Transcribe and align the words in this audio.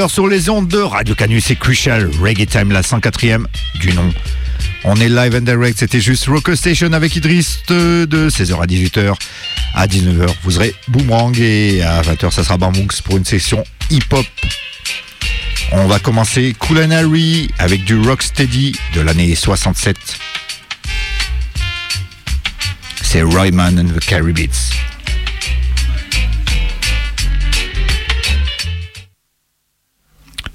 18h 0.00 0.08
sur 0.08 0.28
les 0.28 0.48
ondes 0.48 0.68
de 0.68 0.78
Radio 0.78 1.14
Canus 1.14 1.50
et 1.50 1.56
Crucial 1.56 2.10
Reggae 2.22 2.46
Time, 2.46 2.72
la 2.72 2.80
104e 2.80 3.44
du 3.80 3.92
nom. 3.92 4.10
On 4.84 4.96
est 4.96 5.10
live 5.10 5.34
and 5.34 5.42
direct, 5.42 5.78
c'était 5.78 6.00
juste 6.00 6.26
Rocker 6.26 6.56
Station 6.56 6.92
avec 6.94 7.16
Idriss 7.16 7.58
de 7.68 8.06
16h 8.30 8.62
à 8.62 8.66
18h. 8.66 9.14
À 9.74 9.86
19h, 9.86 10.26
vous 10.44 10.56
aurez 10.56 10.74
Boomerang 10.88 11.38
et 11.38 11.82
à 11.82 12.00
20h, 12.00 12.30
ça 12.30 12.44
sera 12.44 12.56
Bamooks 12.56 13.02
pour 13.02 13.18
une 13.18 13.26
session 13.26 13.62
hip-hop. 13.90 14.24
On 15.72 15.86
va 15.86 15.98
commencer 15.98 16.54
Harry 16.92 17.50
avec 17.58 17.84
du 17.84 18.00
Rocksteady 18.00 18.74
de 18.94 19.02
l'année 19.02 19.34
67. 19.34 19.96
C'est 23.02 23.22
Royman 23.22 23.78
and 23.78 23.94
the 23.94 24.00
Caribbeans. 24.00 24.69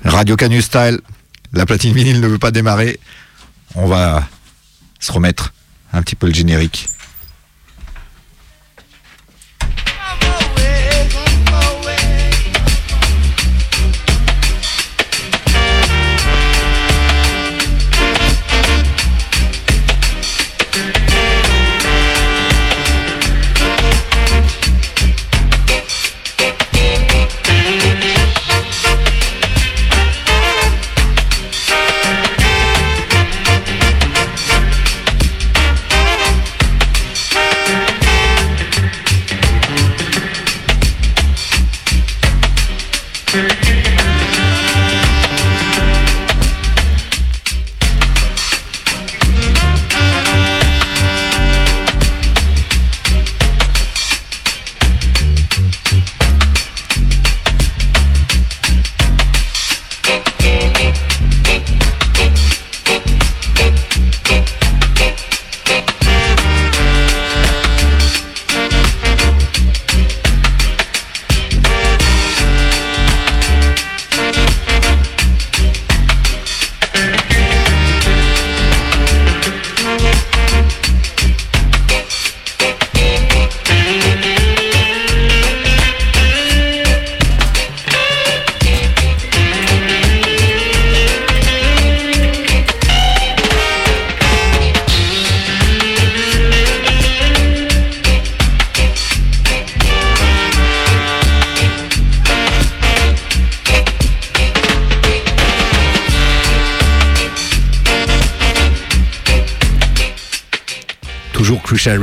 Radio 0.05 0.35
Canus 0.35 0.65
Style. 0.65 0.99
La 1.53 1.65
platine 1.65 1.93
vinyle 1.93 2.21
ne 2.21 2.27
veut 2.27 2.37
pas 2.37 2.51
démarrer. 2.51 2.99
On 3.75 3.87
va 3.87 4.27
se 4.99 5.11
remettre 5.11 5.53
un 5.93 6.01
petit 6.01 6.15
peu 6.15 6.27
le 6.27 6.33
générique. 6.33 6.87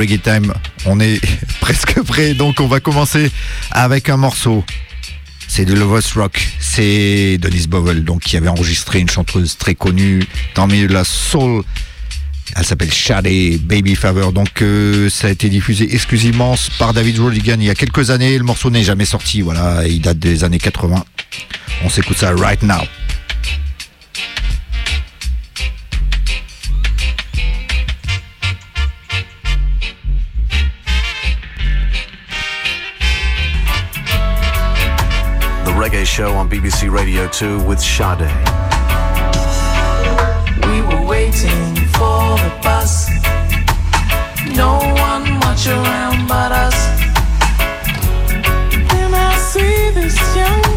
Reggae 0.03 0.21
Time. 0.21 0.53
On 0.85 0.99
est 0.99 1.21
presque 1.61 2.03
prêt, 2.03 2.35
donc 2.35 2.59
on 2.59 2.67
va 2.67 2.81
commencer 2.81 3.31
avec 3.71 4.09
un 4.09 4.17
morceau. 4.17 4.65
C'est 5.47 5.65
de 5.65 5.75
Lovers 5.75 6.03
Rock. 6.17 6.49
C'est 6.59 7.39
Denise 7.39 7.69
Bovell, 7.69 8.03
donc 8.03 8.23
qui 8.23 8.37
avait 8.37 8.49
enregistré 8.49 8.99
une 8.99 9.09
chanteuse 9.09 9.57
très 9.57 9.77
connue 9.77 10.25
dans 10.57 10.67
le 10.67 10.73
milieu 10.73 10.89
de 10.89 10.93
la 10.93 11.05
soul. 11.05 11.63
Elle 12.57 12.65
s'appelle 12.65 12.93
Shady 12.93 13.59
Baby 13.59 13.95
Favor. 13.95 14.33
Donc 14.33 14.61
euh, 14.61 15.09
ça 15.09 15.29
a 15.29 15.31
été 15.31 15.49
diffusé 15.49 15.95
exclusivement 15.95 16.57
par 16.81 16.93
David 16.93 17.21
Rodigan 17.21 17.57
il 17.61 17.67
y 17.67 17.71
a 17.71 17.77
quelques 17.77 18.11
années. 18.11 18.37
Le 18.37 18.45
morceau 18.45 18.71
n'est 18.71 18.83
jamais 18.83 19.05
sorti. 19.05 19.41
Voilà, 19.41 19.87
il 19.87 20.01
date 20.01 20.19
des 20.19 20.43
années 20.43 20.59
80. 20.59 21.05
On 21.84 21.89
s'écoute 21.89 22.17
ça 22.17 22.33
right 22.34 22.63
now. 22.63 22.83
Show 36.12 36.34
on 36.34 36.47
BBC 36.47 36.93
Radio 36.93 37.27
2 37.27 37.65
with 37.65 37.81
Sade. 37.81 38.28
We 40.69 40.83
were 40.83 41.06
waiting 41.06 41.75
for 41.97 42.37
the 42.37 42.53
bus. 42.62 43.09
No 44.55 44.77
one 45.09 45.39
much 45.39 45.67
around 45.69 46.28
but 46.28 46.53
us. 46.53 46.77
Then 48.91 49.15
I 49.15 49.34
see 49.39 49.89
this 49.93 50.19
young 50.37 50.72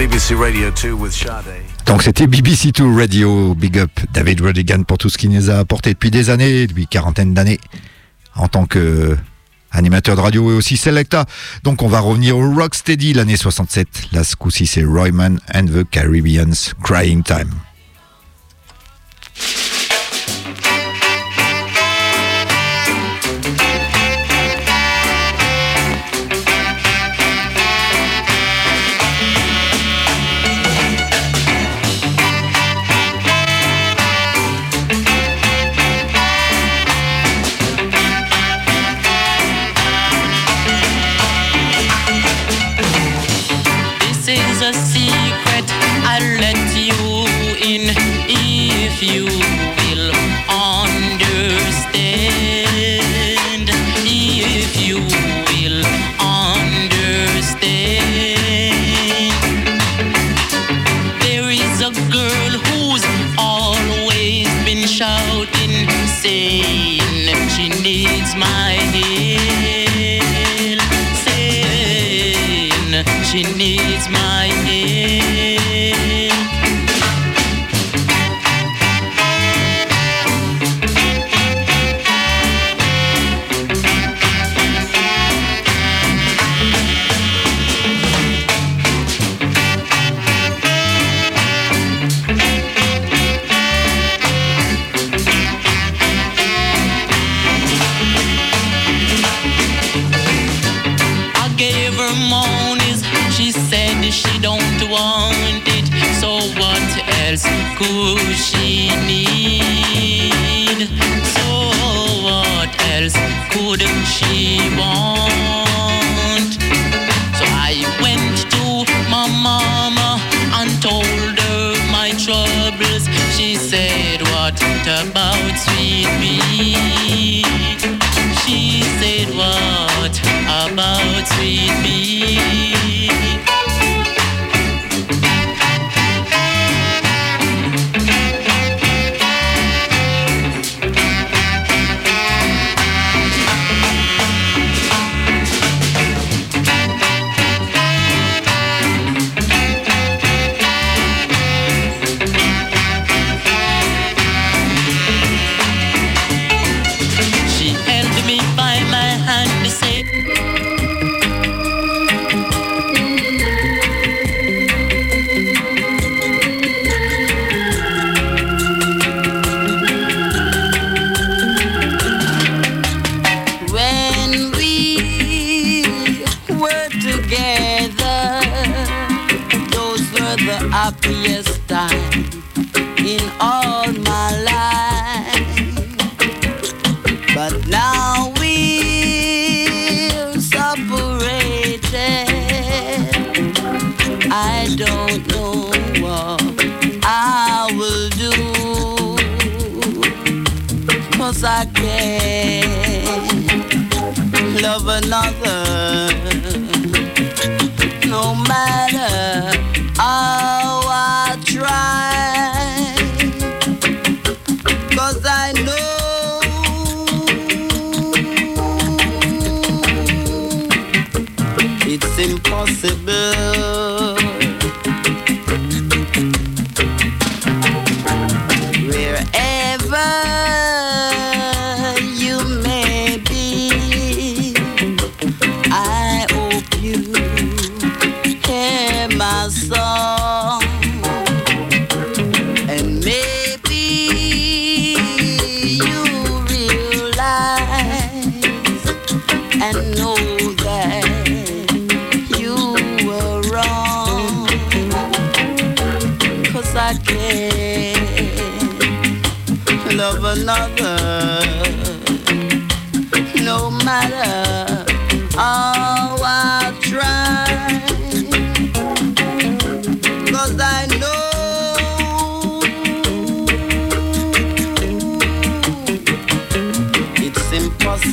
BBC 0.00 0.34
Radio 0.34 0.70
2 0.70 0.92
with 0.92 1.12
Sade. 1.12 1.44
Donc 1.84 2.02
c'était 2.02 2.26
BBC 2.26 2.72
2 2.72 2.96
Radio, 2.96 3.54
big 3.54 3.78
up 3.78 3.90
David 4.14 4.40
Rodigan 4.40 4.82
pour 4.84 4.96
tout 4.96 5.10
ce 5.10 5.18
qu'il 5.18 5.28
nous 5.28 5.50
a 5.50 5.56
apporté 5.58 5.92
depuis 5.92 6.10
des 6.10 6.30
années, 6.30 6.66
depuis 6.66 6.86
quarantaine 6.86 7.34
d'années, 7.34 7.60
en 8.34 8.48
tant 8.48 8.64
que 8.64 8.78
euh, 8.78 9.16
animateur 9.72 10.16
de 10.16 10.22
radio 10.22 10.52
et 10.52 10.54
aussi 10.54 10.78
selecta. 10.78 11.26
Donc 11.64 11.82
on 11.82 11.88
va 11.88 12.00
revenir 12.00 12.38
au 12.38 12.50
Rocksteady 12.50 13.12
l'année 13.12 13.36
67. 13.36 14.12
Là 14.12 14.24
ce 14.24 14.36
coup-ci 14.36 14.66
c'est 14.66 14.84
Royman 14.84 15.38
and 15.54 15.66
the 15.66 15.84
Caribbean's 15.90 16.72
Crying 16.82 17.22
Time. 17.22 17.50
smile. 68.30 68.59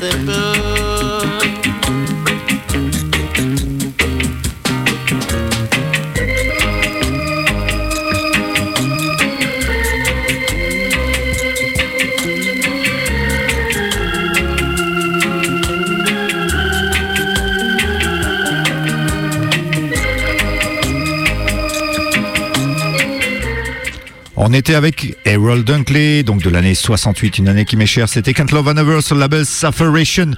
the 0.09 0.25
boo. 0.25 0.86
On 24.39 24.53
était 24.53 24.75
avec 24.75 25.17
Errol 25.25 25.63
Dunkley, 25.63 26.21
donc 26.21 26.43
de 26.43 26.51
l'année 26.51 26.75
68, 26.75 27.39
une 27.39 27.47
année 27.47 27.65
qui 27.65 27.75
m'est 27.75 27.87
chère. 27.87 28.07
C'était 28.07 28.35
Can't 28.35 28.51
Love 28.51 28.67
Another 28.67 29.01
sur 29.01 29.15
le 29.15 29.21
label 29.21 29.47
Sufferation. 29.47 30.31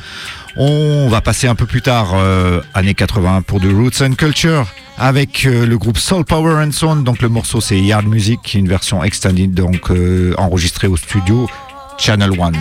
On 0.55 1.09
va 1.09 1.19
passer 1.19 1.47
un 1.47 1.55
peu 1.55 1.65
plus 1.65 1.81
tard, 1.81 2.11
euh, 2.13 2.61
année 2.73 2.93
80, 2.93 3.41
pour 3.41 3.59
du 3.59 3.69
Roots 3.69 4.01
and 4.01 4.13
Culture 4.13 4.67
avec 4.97 5.45
euh, 5.45 5.65
le 5.65 5.77
groupe 5.77 5.97
Soul 5.97 6.23
Power 6.23 6.63
and 6.63 6.71
Sound. 6.71 7.03
Donc 7.03 7.21
le 7.21 7.27
morceau 7.27 7.59
c'est 7.59 7.77
Yard 7.77 8.05
Music, 8.05 8.53
une 8.53 8.69
version 8.69 9.03
extended, 9.03 9.53
donc 9.53 9.91
euh, 9.91 10.33
enregistrée 10.37 10.87
au 10.87 10.95
studio 10.95 11.49
Channel 11.97 12.31
One. 12.39 12.55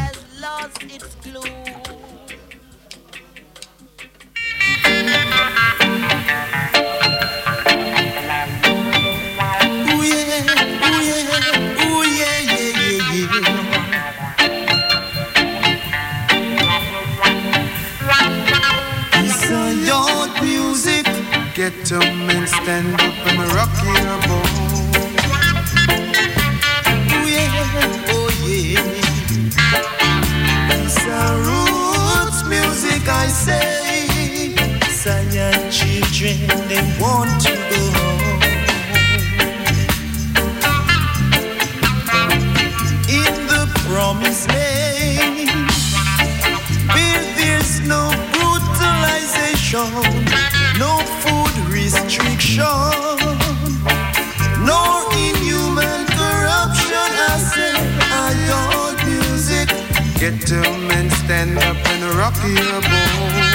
Get 60.28 60.46
to 60.48 60.60
men 60.88 61.08
stand 61.08 61.56
up 61.56 61.76
and 61.88 62.04
rock 62.18 62.36
your 62.44 62.82
boat. 62.82 63.47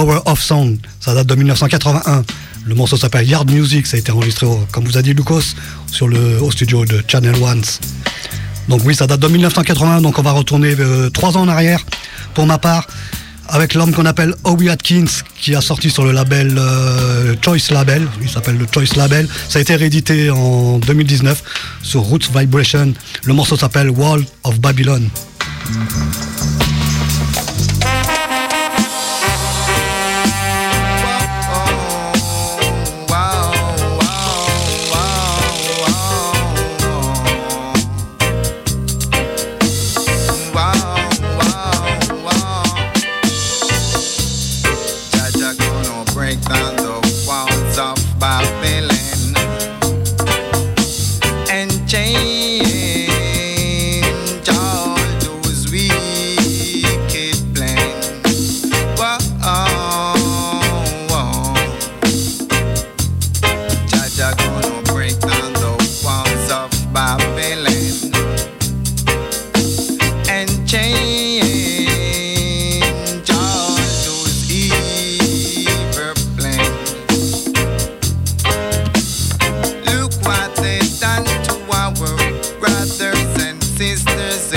Power 0.00 0.20
of 0.24 0.40
Sound, 0.40 0.78
ça 0.98 1.12
date 1.12 1.26
de 1.26 1.34
1981. 1.34 2.24
Le 2.64 2.74
morceau 2.74 2.96
s'appelle 2.96 3.28
Yard 3.28 3.50
Music, 3.50 3.86
ça 3.86 3.98
a 3.98 4.00
été 4.00 4.10
enregistré, 4.10 4.46
comme 4.72 4.86
vous 4.86 4.96
a 4.96 5.02
dit 5.02 5.12
Lucas, 5.12 5.52
sur 5.92 6.08
le, 6.08 6.40
au 6.40 6.50
studio 6.50 6.86
de 6.86 7.04
Channel 7.06 7.34
One. 7.34 7.60
Donc 8.68 8.80
oui, 8.86 8.94
ça 8.94 9.06
date 9.06 9.20
de 9.20 9.28
1981, 9.28 10.00
donc 10.00 10.18
on 10.18 10.22
va 10.22 10.30
retourner 10.30 10.74
euh, 10.80 11.10
trois 11.10 11.36
ans 11.36 11.42
en 11.42 11.48
arrière, 11.48 11.84
pour 12.32 12.46
ma 12.46 12.56
part, 12.56 12.86
avec 13.48 13.74
l'homme 13.74 13.92
qu'on 13.92 14.06
appelle 14.06 14.34
Obi 14.44 14.70
Atkins, 14.70 15.04
qui 15.38 15.54
a 15.54 15.60
sorti 15.60 15.90
sur 15.90 16.06
le 16.06 16.12
label 16.12 16.56
euh, 16.56 17.34
Choice 17.44 17.70
Label, 17.70 18.08
il 18.22 18.30
s'appelle 18.30 18.56
le 18.56 18.66
Choice 18.72 18.96
Label. 18.96 19.28
Ça 19.50 19.58
a 19.58 19.62
été 19.62 19.76
réédité 19.76 20.30
en 20.30 20.78
2019 20.78 21.42
sur 21.82 22.00
Roots 22.00 22.30
Vibration. 22.34 22.94
Le 23.24 23.34
morceau 23.34 23.58
s'appelle 23.58 23.90
Wall 23.90 24.24
of 24.44 24.60
Babylon. 24.60 25.02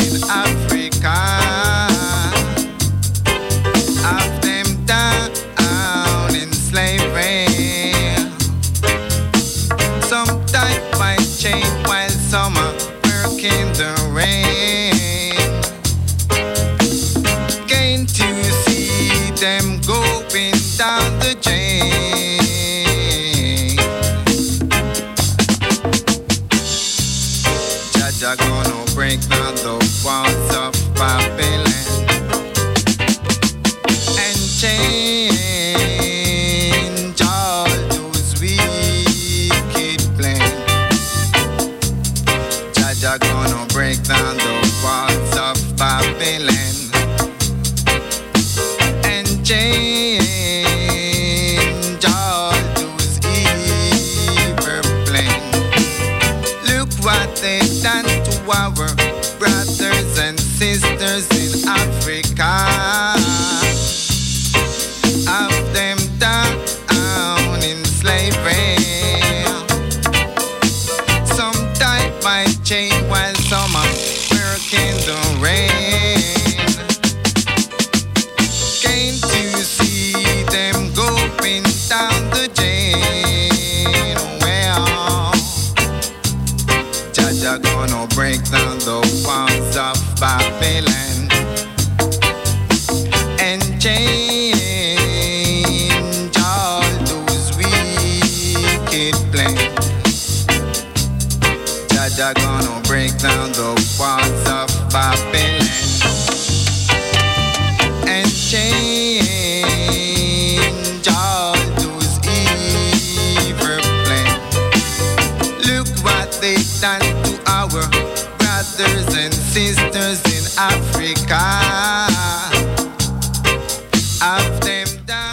In 0.05 0.23
Africa. 0.29 1.42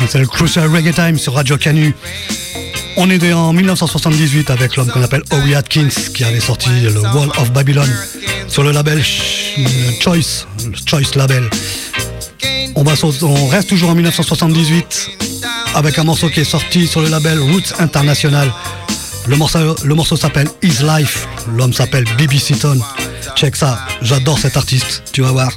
C'est 0.09 0.19
le 0.19 0.27
Crucial 0.27 0.69
Reggae 0.75 0.93
Time 0.95 1.19
sur 1.19 1.35
Radio 1.35 1.57
Canu. 1.57 1.95
On 2.97 3.09
est 3.09 3.33
en 3.33 3.53
1978 3.53 4.51
avec 4.51 4.77
l'homme 4.77 4.89
qu'on 4.91 5.03
appelle 5.03 5.23
Howie 5.31 5.55
Atkins 5.55 5.89
qui 6.15 6.25
avait 6.25 6.41
sorti 6.41 6.69
le 6.81 7.01
Wall 7.01 7.31
of 7.39 7.53
Babylon 7.53 7.87
sur 8.49 8.63
le 8.63 8.73
label 8.73 8.99
Ch- 9.03 9.59
Choice, 10.01 10.47
Choice 10.87 11.15
Label. 11.17 11.49
On 12.75 12.83
reste 12.83 13.69
toujours 13.69 13.91
en 13.91 13.95
1978 13.95 15.11
avec 15.75 15.99
un 15.99 16.05
morceau 16.05 16.29
qui 16.29 16.41
est 16.41 16.45
sorti 16.45 16.87
sur 16.87 17.01
le 17.01 17.09
label 17.09 17.39
Roots 17.39 17.75
International. 17.79 18.53
Le 19.31 19.37
morceau, 19.37 19.77
le 19.85 19.95
morceau 19.95 20.17
s'appelle 20.17 20.49
His 20.61 20.83
Life. 20.83 21.29
L'homme 21.55 21.73
s'appelle 21.73 22.05
Bibi 22.19 22.41
Seaton. 22.41 22.81
Check 23.37 23.55
ça, 23.55 23.79
j'adore 24.03 24.41
cet 24.41 24.57
artiste, 24.57 25.05
tu 25.13 25.23
vas 25.23 25.31
voir. 25.31 25.53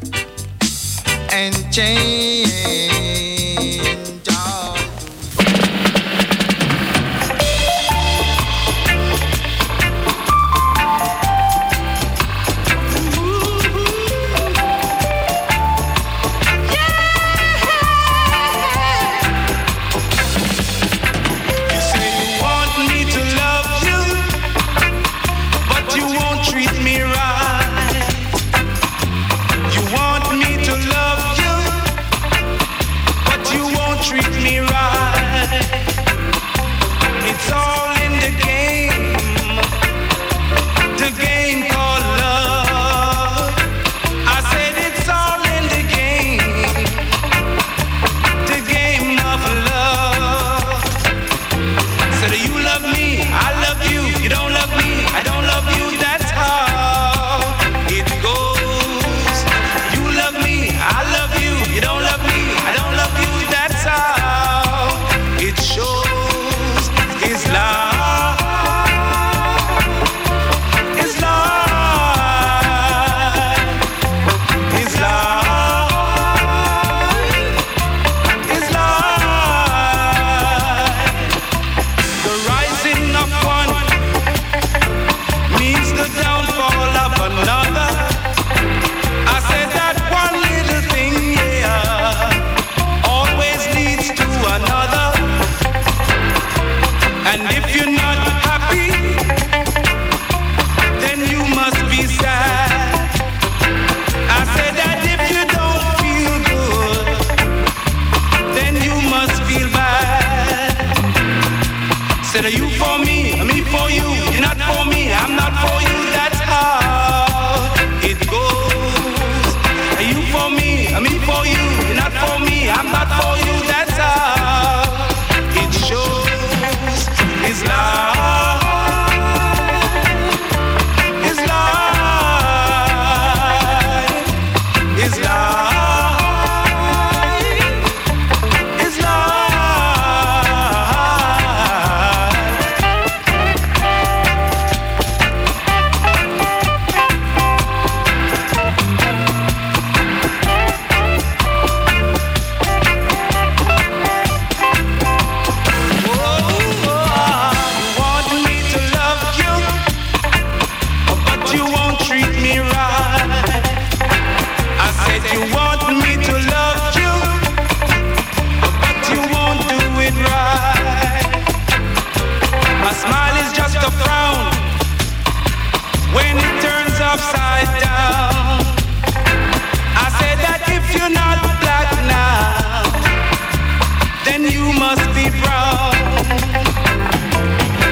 you 184.52 184.74
must 184.74 185.06
be 185.16 185.30
proud. 185.42 185.94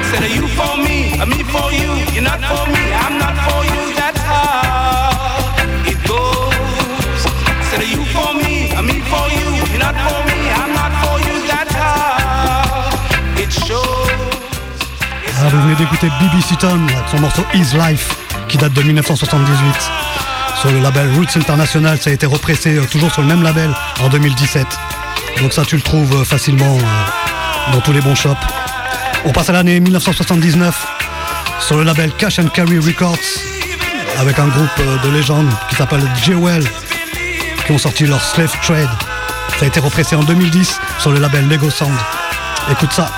Said 0.10 0.30
you 0.36 0.48
for 0.58 0.76
me, 0.78 1.18
a 1.20 1.26
me 1.26 1.44
for 1.44 1.72
you. 1.72 1.92
You're 2.14 2.24
not 2.24 2.42
for 2.50 2.66
me, 2.68 2.84
I'm 3.04 3.16
not 3.18 3.36
for 3.48 3.62
you. 3.72 3.82
That's 3.96 4.22
how 4.22 5.56
it 5.92 6.00
goes. 6.08 7.22
Said 7.70 7.84
you 7.94 8.04
for 8.16 8.34
me, 8.34 8.72
a 8.72 8.82
me 8.82 9.00
for 9.12 9.26
you. 9.38 9.48
You're 9.72 9.84
not 9.88 9.96
for 10.06 10.20
me, 10.30 10.40
I'm 10.62 10.74
not 10.74 10.94
for 11.04 11.18
you. 11.28 11.36
That's 11.48 11.74
how 11.74 13.42
it 13.42 13.52
shows. 13.52 14.12
Ah, 15.40 15.50
vous 15.50 15.62
venez 15.62 15.76
d'écouter 15.76 16.08
Bibi 16.20 16.42
Sutton, 16.42 16.86
son 17.10 17.20
morceau 17.20 17.44
Is 17.54 17.76
Life, 17.76 18.16
qui 18.48 18.58
date 18.58 18.74
de 18.74 18.82
1978. 18.82 19.76
Sur 20.60 20.72
le 20.72 20.80
label 20.80 21.10
Roots 21.16 21.38
International, 21.38 21.98
ça 21.98 22.12
a 22.12 22.14
été 22.14 22.28
repressé 22.28 22.78
euh, 22.78 22.86
toujours 22.86 23.12
sur 23.12 23.22
le 23.24 23.28
même 23.28 23.42
label 23.42 23.72
en 24.00 24.10
2017. 24.10 24.68
Donc 25.40 25.54
ça 25.54 25.64
tu 25.66 25.76
le 25.76 25.82
trouves 25.82 26.22
euh, 26.22 26.24
facilement 26.24 26.78
euh, 26.78 27.72
dans 27.72 27.82
tous 27.82 27.94
les 27.94 28.02
bons 28.02 28.16
shops. 28.16 28.36
On 29.26 29.32
passe 29.32 29.50
à 29.50 29.54
l'année 29.54 29.80
1979 29.80 30.88
sur 31.60 31.78
le 31.78 31.84
label 31.84 32.12
Cash 32.18 32.40
and 32.40 32.48
Carry 32.48 32.80
Records 32.80 33.18
avec 34.20 34.38
un 34.40 34.48
groupe 34.48 34.70
euh, 34.80 34.98
de 35.04 35.10
légendes 35.10 35.50
qui 35.70 35.76
s'appelle 35.76 36.08
Jewel 36.24 36.64
qui 37.66 37.72
ont 37.72 37.78
sorti 37.78 38.06
leur 38.06 38.22
Slave 38.22 38.56
Trade. 38.62 38.90
Ça 39.60 39.66
a 39.66 39.68
été 39.68 39.80
repressé 39.80 40.16
en 40.16 40.24
2010 40.24 40.80
sur 41.00 41.12
le 41.12 41.20
label 41.20 41.48
Lego 41.48 41.70
Sound. 41.70 41.96
Écoute 42.72 42.92
ça. 42.92 43.10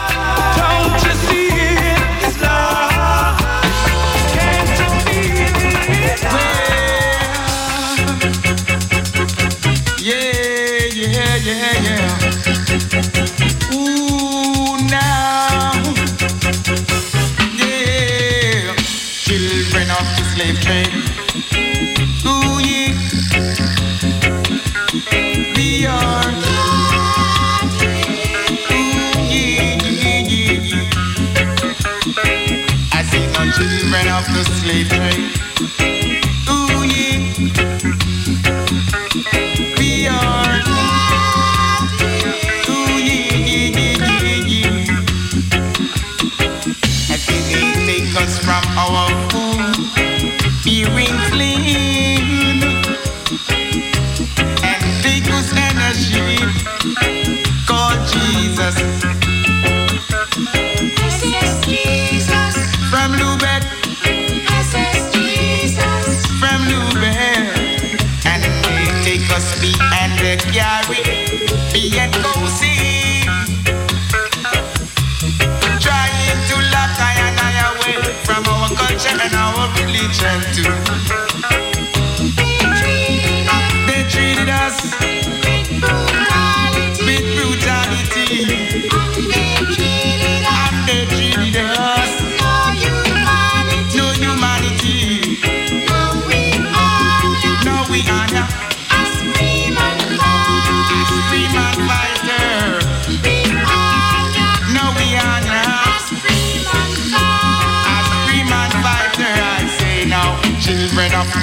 strength 80.23 80.55
to 80.55 80.83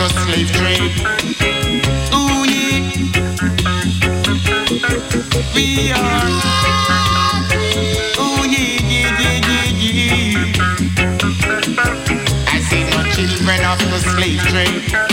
the 0.00 0.08
slave 0.08 0.50
trade. 0.52 0.94
Ooh 2.14 2.44
yeah, 2.48 2.80
we 5.54 5.92
are. 5.92 6.28
Ooh 8.18 8.42
yeah, 8.48 8.80
yeah, 8.88 9.20
yeah, 9.20 9.36
yeah, 9.76 10.00
yeah. 10.00 10.54
I 12.48 12.60
say 12.60 12.82
no 12.88 13.00
children 13.12 13.60
of 13.66 13.78
the 13.90 13.98
slave 14.00 14.40
trade. 14.48 15.09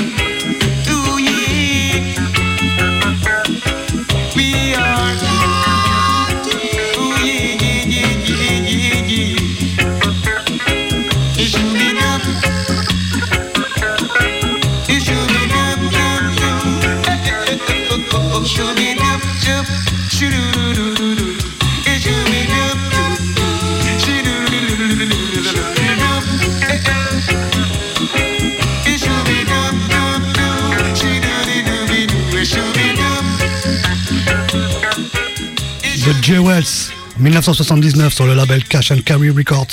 The 36.28 36.34
Jewels, 36.34 36.92
1979 37.20 38.14
sur 38.14 38.26
le 38.28 38.34
label 38.36 38.62
Cash 38.66 38.92
and 38.92 39.00
Carry 39.06 39.30
Records, 39.30 39.68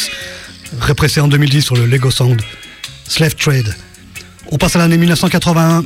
répressé 0.81 1.21
en 1.21 1.27
2010 1.27 1.63
sur 1.63 1.75
le 1.75 1.85
Lego 1.85 2.13
Sound, 2.13 2.41
Slave 3.09 3.35
Trade. 3.35 3.75
On 4.53 4.57
passe 4.57 4.77
à 4.77 4.79
l'année 4.79 4.97
1981 4.97 5.85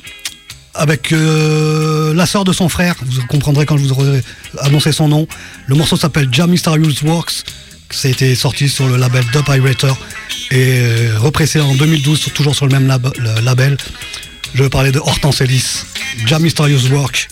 avec 0.75 1.13
euh, 1.13 2.13
la 2.13 2.27
sœur 2.27 2.45
de 2.45 2.53
son 2.53 2.69
frère, 2.69 2.97
vous 3.01 3.27
comprendrez 3.29 3.65
quand 3.65 3.79
je 3.79 3.85
vous 3.85 3.93
aurai 3.93 4.23
annoncé 4.59 4.93
son 4.93 5.09
nom. 5.09 5.27
Le 5.69 5.75
morceau 5.75 5.97
s'appelle 5.97 6.29
Jam 6.31 6.51
Mysterious 6.51 7.03
Works, 7.03 7.45
été 8.05 8.35
sorti 8.35 8.69
sur 8.69 8.89
le 8.89 8.99
label 8.99 9.25
Dub 9.33 9.45
Pirater 9.47 9.95
et 10.51 10.81
euh, 10.83 11.15
repressé 11.19 11.61
en 11.61 11.75
2012 11.75 12.19
sur- 12.21 12.33
toujours 12.35 12.55
sur 12.55 12.67
le 12.67 12.79
même 12.79 12.87
label. 13.43 13.79
Je 14.55 14.63
veux 14.63 14.71
parler 14.71 14.93
de 14.93 14.99
Hortense 14.99 15.41
Ellis, 15.41 15.85
Jam 16.27 16.43
Mysterious 16.43 16.89
Work. 16.91 17.29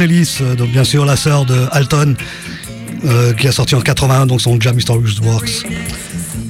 Ellis, 0.00 0.38
euh, 0.40 0.54
donc 0.54 0.70
bien 0.70 0.84
sûr 0.84 1.04
la 1.04 1.16
sœur 1.16 1.44
de 1.44 1.66
Alton, 1.72 2.14
euh, 3.04 3.32
qui 3.34 3.48
a 3.48 3.52
sorti 3.52 3.74
en 3.74 3.80
81 3.80 4.26
donc 4.26 4.40
son 4.40 4.60
Jam 4.60 4.80
Stories 4.80 5.18
Works. 5.22 5.66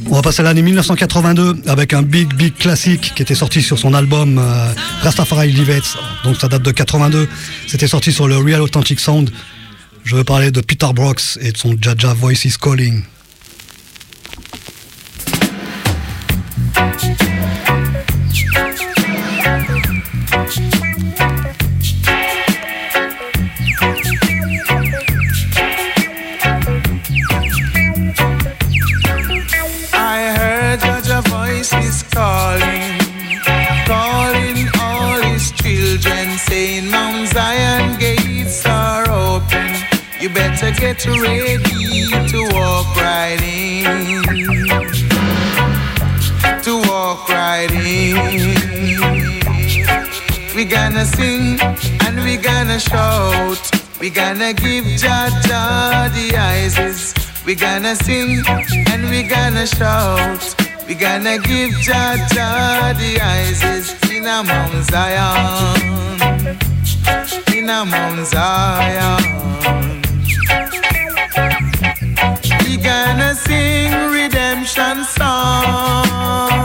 On 0.08 0.14
va 0.14 0.22
passer 0.22 0.40
à 0.40 0.44
l'année 0.44 0.62
1982 0.62 1.56
avec 1.66 1.92
un 1.92 2.02
big 2.02 2.32
big 2.34 2.54
classique 2.54 3.12
qui 3.14 3.22
était 3.22 3.34
sorti 3.34 3.62
sur 3.62 3.78
son 3.78 3.94
album 3.94 4.38
euh, 4.38 4.72
Rastafari 5.02 5.50
Live 5.50 5.82
donc 6.24 6.36
ça 6.36 6.48
date 6.48 6.62
de 6.62 6.70
82. 6.70 7.28
C'était 7.66 7.88
sorti 7.88 8.12
sur 8.12 8.28
le 8.28 8.36
Real 8.36 8.62
Authentic 8.62 9.00
Sound. 9.00 9.30
Je 10.04 10.16
veux 10.16 10.24
parler 10.24 10.50
de 10.50 10.60
Peter 10.60 10.88
Brooks 10.94 11.38
et 11.40 11.52
de 11.52 11.56
son 11.56 11.76
Jaja 11.80 12.14
Voices 12.14 12.56
Calling. 12.60 13.02
Is 31.96 32.02
calling, 32.10 32.98
calling 33.86 34.68
all 34.80 35.20
his 35.22 35.50
children, 35.52 36.26
saying 36.48 36.90
Mount 36.90 37.28
Zion 37.28 37.98
gates 37.98 38.66
are 38.66 39.08
open. 39.10 39.68
You 40.20 40.28
better 40.30 40.70
get 40.72 41.06
ready 41.06 42.08
to 42.32 42.40
walk 42.56 42.88
right 42.96 43.40
in, 43.42 43.84
to 46.66 46.72
walk 46.88 47.28
right 47.28 47.70
in. 47.70 48.24
We 50.54 50.64
gonna 50.64 51.04
sing 51.04 51.60
and 52.06 52.16
we 52.24 52.36
gonna 52.36 52.78
shout. 52.78 53.62
We 54.00 54.10
gonna 54.10 54.52
give 54.52 54.84
Jah 55.02 55.30
the 56.16 56.26
eyes. 56.36 57.14
We 57.46 57.54
gonna 57.54 57.94
sing 57.96 58.42
and 58.92 59.02
we 59.10 59.22
gonna 59.22 59.66
shout. 59.66 60.65
We 60.88 60.94
gonna 60.94 61.38
give 61.38 61.72
Jah 61.80 62.16
Jah 62.32 62.94
the 62.94 63.20
eyes 63.20 63.60
in 64.08 64.24
a 64.24 64.44
Mount 64.44 64.84
Zion. 64.84 65.80
In 67.56 67.68
a 67.68 67.84
Mount 67.84 68.26
Zion. 68.26 69.22
We 72.64 72.76
gonna 72.76 73.34
sing 73.34 73.92
redemption 74.12 75.04
song. 75.04 76.55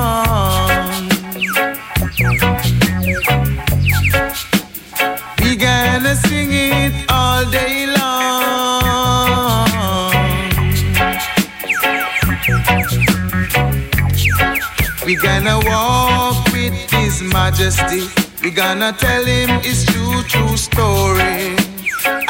We 15.12 15.18
gonna 15.18 15.60
walk 15.66 16.54
with 16.54 16.72
His 16.90 17.22
Majesty. 17.22 18.08
We 18.42 18.50
gonna 18.50 18.94
tell 18.94 19.26
Him 19.26 19.50
His 19.60 19.86
true, 19.86 20.24
true 20.24 20.56
story 20.56 21.52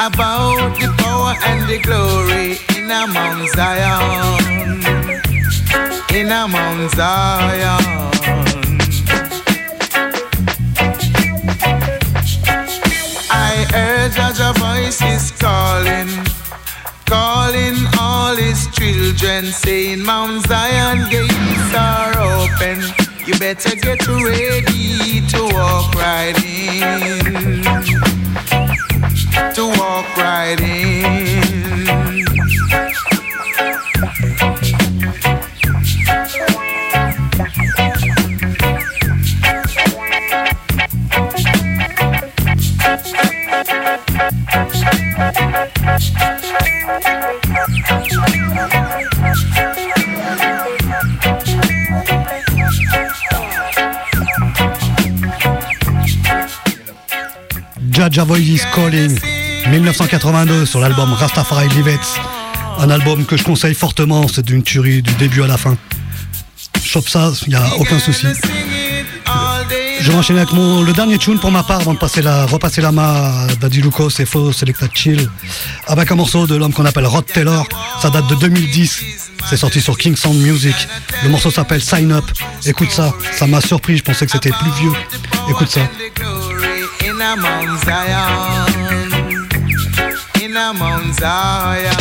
about 0.00 0.74
the 0.80 0.92
power 0.98 1.36
and 1.44 1.68
the 1.70 1.78
glory 1.78 2.58
in 2.76 2.90
a 2.90 3.06
Mount 3.06 3.48
Zion. 3.50 4.82
In 6.12 6.32
a 6.32 6.48
Mount 6.48 6.90
Zion. 6.96 8.10
I 13.30 13.64
heard 13.70 14.10
Jaja 14.10 14.58
is 15.14 15.30
calling, 15.38 16.08
calling 17.12 17.76
all 18.00 18.34
his 18.34 18.66
children, 18.68 19.44
saying 19.44 20.02
Mount 20.02 20.46
Zion 20.46 21.10
gates 21.10 21.74
are 21.74 22.14
open. 22.18 22.80
You 23.26 23.34
better 23.38 23.76
get 23.76 24.08
ready 24.08 25.20
to 25.32 25.40
walk 25.52 25.94
right 25.94 26.36
in, 26.42 27.62
to 29.56 29.64
walk 29.78 30.16
right 30.16 30.58
in. 30.58 31.82
Jaja 58.12 58.24
Voices 58.24 58.66
Calling 58.74 59.18
1982 59.70 60.66
sur 60.66 60.80
l'album 60.80 61.14
Rastafari 61.14 61.66
Live 61.70 61.98
Un 62.78 62.90
album 62.90 63.24
que 63.24 63.38
je 63.38 63.42
conseille 63.42 63.74
fortement, 63.74 64.28
c'est 64.28 64.44
d'une 64.44 64.62
tuerie 64.62 65.00
du 65.00 65.14
début 65.14 65.42
à 65.42 65.46
la 65.46 65.56
fin. 65.56 65.78
Chope 66.84 67.08
ça, 67.08 67.32
il 67.46 67.50
n'y 67.50 67.54
a 67.54 67.64
aucun 67.78 67.98
souci. 67.98 68.26
Je 70.00 70.10
vais 70.10 70.18
enchaîner 70.18 70.40
avec 70.40 70.52
mon, 70.52 70.82
le 70.82 70.92
dernier 70.92 71.16
tune 71.16 71.38
pour 71.38 71.50
ma 71.50 71.62
part 71.62 71.80
avant 71.80 71.94
de 71.94 71.98
passer 71.98 72.20
la, 72.20 72.44
repasser 72.44 72.82
la 72.82 72.92
main 72.92 73.02
à 73.02 73.46
Daddy 73.58 73.82
Faux 74.26 74.52
Selecta 74.52 74.88
Chill 74.92 75.26
avec 75.86 76.12
un 76.12 76.14
morceau 76.14 76.46
de 76.46 76.54
l'homme 76.54 76.74
qu'on 76.74 76.84
appelle 76.84 77.06
Rod 77.06 77.24
Taylor. 77.24 77.66
Ça 78.02 78.10
date 78.10 78.26
de 78.26 78.34
2010. 78.34 79.04
C'est 79.48 79.56
sorti 79.56 79.80
sur 79.80 79.96
King 79.96 80.16
Sound 80.16 80.38
Music. 80.38 80.74
Le 81.22 81.30
morceau 81.30 81.50
s'appelle 81.50 81.80
Sign 81.80 82.12
Up. 82.12 82.24
Écoute 82.66 82.90
ça, 82.90 83.14
ça 83.32 83.46
m'a 83.46 83.62
surpris. 83.62 83.96
Je 83.96 84.02
pensais 84.02 84.26
que 84.26 84.32
c'était 84.32 84.50
plus 84.50 84.70
vieux. 84.72 84.92
Écoute 85.48 85.70
ça. 85.70 85.80
In 87.22 87.28
a 87.28 87.36
Mount 87.36 87.84
Zion, 87.84 89.46
in 90.42 90.56
a 90.56 90.74
Mount 90.74 91.14
Zion. 91.14 91.94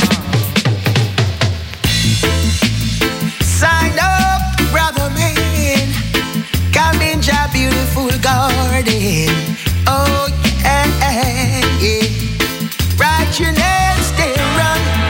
Sign 3.39 3.99
up, 4.01 4.41
brother 4.71 5.11
man. 5.11 5.93
Come 6.73 7.01
in 7.03 7.21
your 7.21 7.47
beautiful 7.53 8.09
garden. 8.19 9.29
Oh, 9.85 10.27
yeah, 10.63 10.89
yeah. 11.79 12.07
Write 12.97 13.39
your 13.39 13.51
name, 13.51 14.01
stay 14.01 14.33
run. 14.57 15.00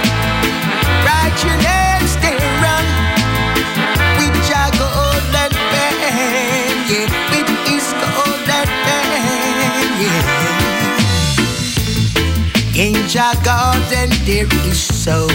Your 13.13 13.33
garden 13.43 14.09
there 14.23 14.47
is 14.71 14.79
so 14.79 15.27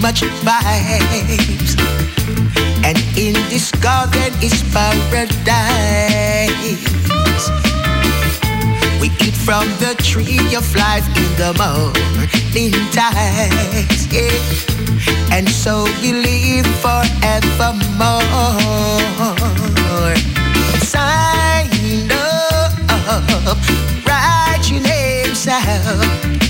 much 0.00 0.20
vibes. 0.46 1.74
And 2.84 2.96
in 3.18 3.34
this 3.50 3.72
garden 3.72 4.32
is 4.40 4.62
paradise. 4.72 5.42
We 9.00 9.10
eat 9.26 9.34
from 9.34 9.66
the 9.82 9.96
tree 10.04 10.54
of 10.54 10.72
life 10.76 11.04
in 11.18 11.26
the 11.34 11.50
morning 11.58 12.70
times 12.92 14.06
yeah. 14.12 15.36
And 15.36 15.48
so 15.48 15.82
we 16.00 16.12
live 16.12 16.66
forevermore. 16.78 18.22
Sign 20.78 22.08
up, 22.12 23.58
write 24.06 24.70
your 24.70 24.80
names 24.80 25.48
out 25.48 26.45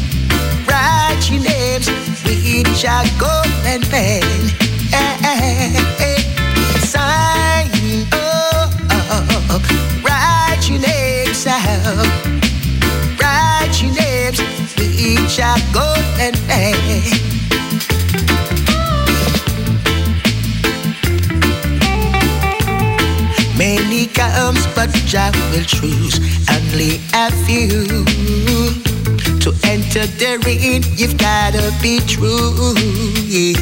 with 2.26 2.82
your 2.82 3.04
golden 3.18 3.80
pen. 3.90 4.22
Sign 6.82 8.06
up, 8.12 8.70
write 10.02 10.68
your 10.68 10.80
names 10.80 11.46
out. 11.46 12.06
Write 13.20 13.82
your 13.82 13.92
names 13.94 14.40
with 14.76 15.38
your 15.38 15.56
golden 15.72 16.34
pen. 16.46 16.76
Many 23.56 24.06
comes, 24.06 24.66
but 24.74 24.90
Jah 25.06 25.32
will 25.50 25.64
choose 25.64 26.18
only 26.50 27.00
a 27.14 27.30
few 27.46 28.04
to 29.96 30.86
you've 30.96 31.16
gotta 31.16 31.72
be 31.80 32.00
true. 32.00 32.74
Yeah. 33.24 33.56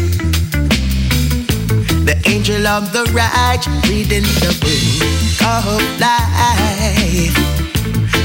The 2.02 2.20
angel 2.26 2.66
on 2.66 2.84
the 2.90 3.04
right, 3.14 3.64
reading 3.88 4.26
the 4.42 4.50
book 4.58 5.42
of 5.46 5.78
life. 6.00 7.36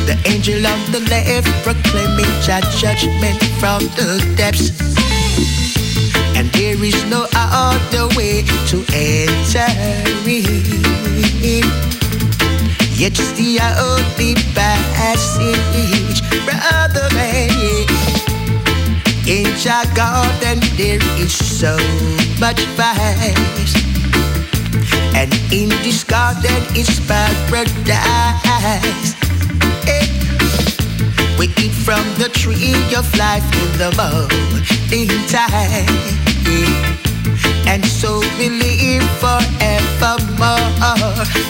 The 0.08 0.18
angel 0.26 0.66
on 0.66 0.80
the 0.92 1.02
left 1.12 1.48
proclaiming 1.64 2.34
Jah 2.42 2.62
judgment 2.82 3.44
from 3.60 3.84
the 3.94 4.18
depths. 4.36 4.72
And 6.36 6.50
there 6.54 6.84
is 6.84 7.06
no 7.06 7.28
other 7.36 8.08
way 8.18 8.42
to 8.70 8.84
enter 8.92 9.70
in. 10.26 11.64
Yet 12.98 13.20
it's 13.20 13.32
the 13.34 13.60
only 13.78 14.34
passage, 14.56 16.22
brother 16.46 17.08
man. 17.14 17.50
yeah. 17.50 17.89
In 19.30 19.46
Jah 19.58 19.86
garden 19.94 20.60
there 20.76 20.98
is 21.22 21.32
so 21.32 21.78
much 22.40 22.66
vice. 22.74 23.76
And 25.14 25.32
in 25.54 25.70
this 25.86 26.04
garden 26.04 26.64
is 26.76 26.90
paradise. 27.06 27.94
Eh. 29.86 30.08
We 31.38 31.46
eat 31.62 31.78
from 31.86 32.02
the 32.18 32.30
tree 32.34 32.74
of 32.98 33.06
life 33.22 33.46
in 33.54 33.70
the 33.78 33.94
morning 34.02 35.10
time. 35.30 35.86
And 37.68 37.86
so 37.86 38.22
we 38.40 38.50
live 38.50 39.06
forevermore. 39.22 40.58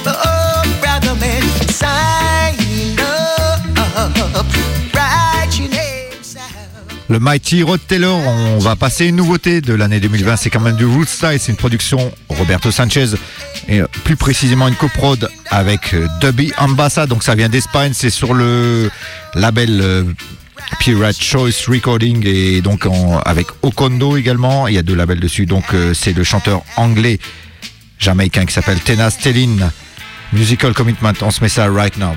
Oh, 0.05 0.77
brother 0.81 1.15
man, 1.15 1.43
sign 1.69 2.99
up. 2.99 4.45
Your 4.93 4.99
out. 4.99 5.38
Le 7.09 7.17
Mighty 7.17 7.63
Rod 7.63 7.79
Taylor, 7.87 8.19
on 8.19 8.59
va 8.59 8.75
passer 8.75 9.07
une 9.07 9.15
nouveauté 9.15 9.61
de 9.61 9.73
l'année 9.73 9.99
2020, 9.99 10.35
c'est 10.35 10.51
quand 10.51 10.59
même 10.59 10.75
du 10.75 10.85
Woodstyle, 10.85 11.39
c'est 11.39 11.51
une 11.51 11.57
production 11.57 12.11
Roberto 12.29 12.69
Sanchez, 12.69 13.15
et 13.67 13.81
euh, 13.81 13.87
plus 14.03 14.15
précisément 14.15 14.67
une 14.67 14.75
coprod 14.75 15.27
avec 15.49 15.95
euh, 15.95 16.07
Dubby 16.21 16.53
Ambassa, 16.59 17.07
donc 17.07 17.23
ça 17.23 17.33
vient 17.33 17.49
d'Espagne, 17.49 17.93
c'est 17.95 18.11
sur 18.11 18.35
le 18.35 18.91
label 19.33 19.79
euh, 19.81 20.03
Pirate 20.77 21.19
Choice 21.19 21.65
Recording 21.67 22.23
et 22.27 22.61
donc 22.61 22.87
avec 23.25 23.47
Okondo 23.63 24.15
également, 24.15 24.67
il 24.67 24.75
y 24.75 24.77
a 24.77 24.83
deux 24.83 24.93
labels 24.95 25.19
dessus, 25.19 25.47
donc 25.47 25.65
c'est 25.95 26.13
le 26.13 26.23
chanteur 26.23 26.61
anglais 26.77 27.17
jamaïcain 27.97 28.45
qui 28.45 28.53
s'appelle 28.53 28.79
Tena 28.81 29.09
Stellin, 29.09 29.71
Musical 30.31 30.73
Commitment, 30.73 31.13
on 31.23 31.31
se 31.31 31.41
met 31.41 31.49
ça 31.49 31.71
right 31.71 31.97
now. 31.97 32.13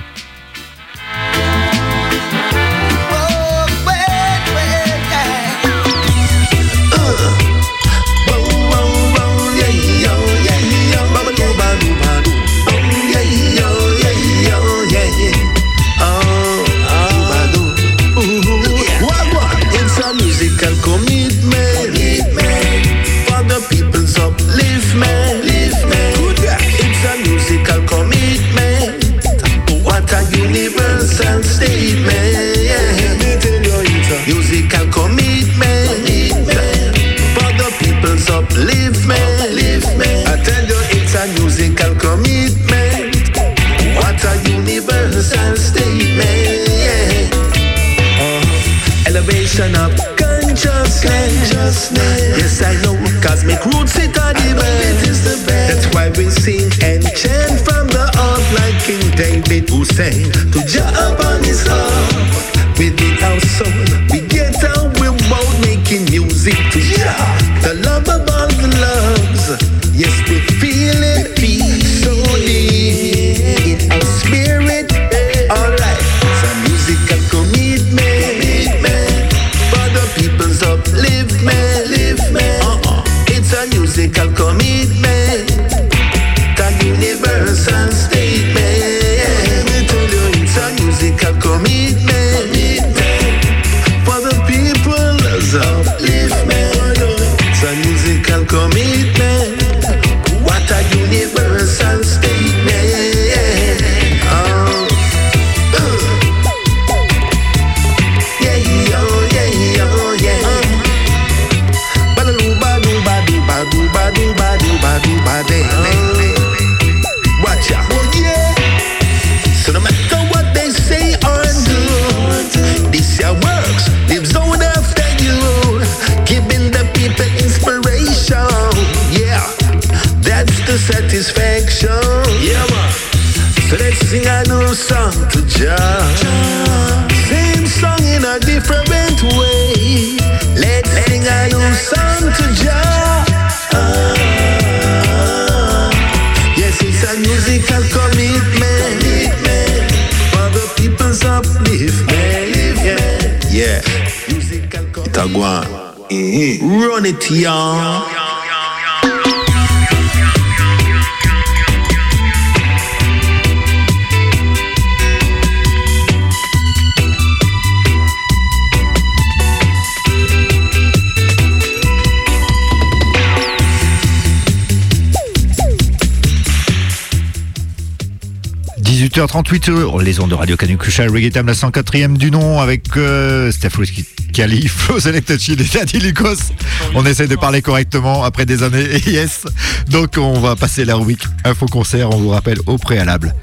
18h38, 179.25 180.01
les 180.01 180.19
ondes 180.19 180.31
de 180.31 180.35
Radio 180.35 180.57
Canucusha, 180.57 181.03
Reggae 181.03 181.33
la 181.33 181.53
104e 181.53 182.17
du 182.17 182.29
nom, 182.29 182.59
avec 182.59 182.97
euh, 182.97 183.51
Steph 183.51 183.77
Whisky 183.77 184.05
Cali, 184.33 184.67
Flo 184.67 184.99
Selectachi 184.99 185.53
et 185.53 185.55
Daddy 185.55 185.99
Lucas. 185.99 186.51
On 186.93 187.05
essaie 187.05 187.27
de 187.27 187.35
parler 187.37 187.61
correctement 187.61 188.25
après 188.25 188.45
des 188.45 188.63
années, 188.63 188.85
yes. 189.07 189.45
Donc 189.89 190.15
on 190.17 190.39
va 190.39 190.57
passer 190.57 190.83
la 190.83 190.95
rubrique 190.95 191.23
Info 191.45 191.67
Concert, 191.67 192.09
on 192.09 192.17
vous 192.17 192.29
rappelle 192.29 192.57
au 192.65 192.77
préalable. 192.77 193.33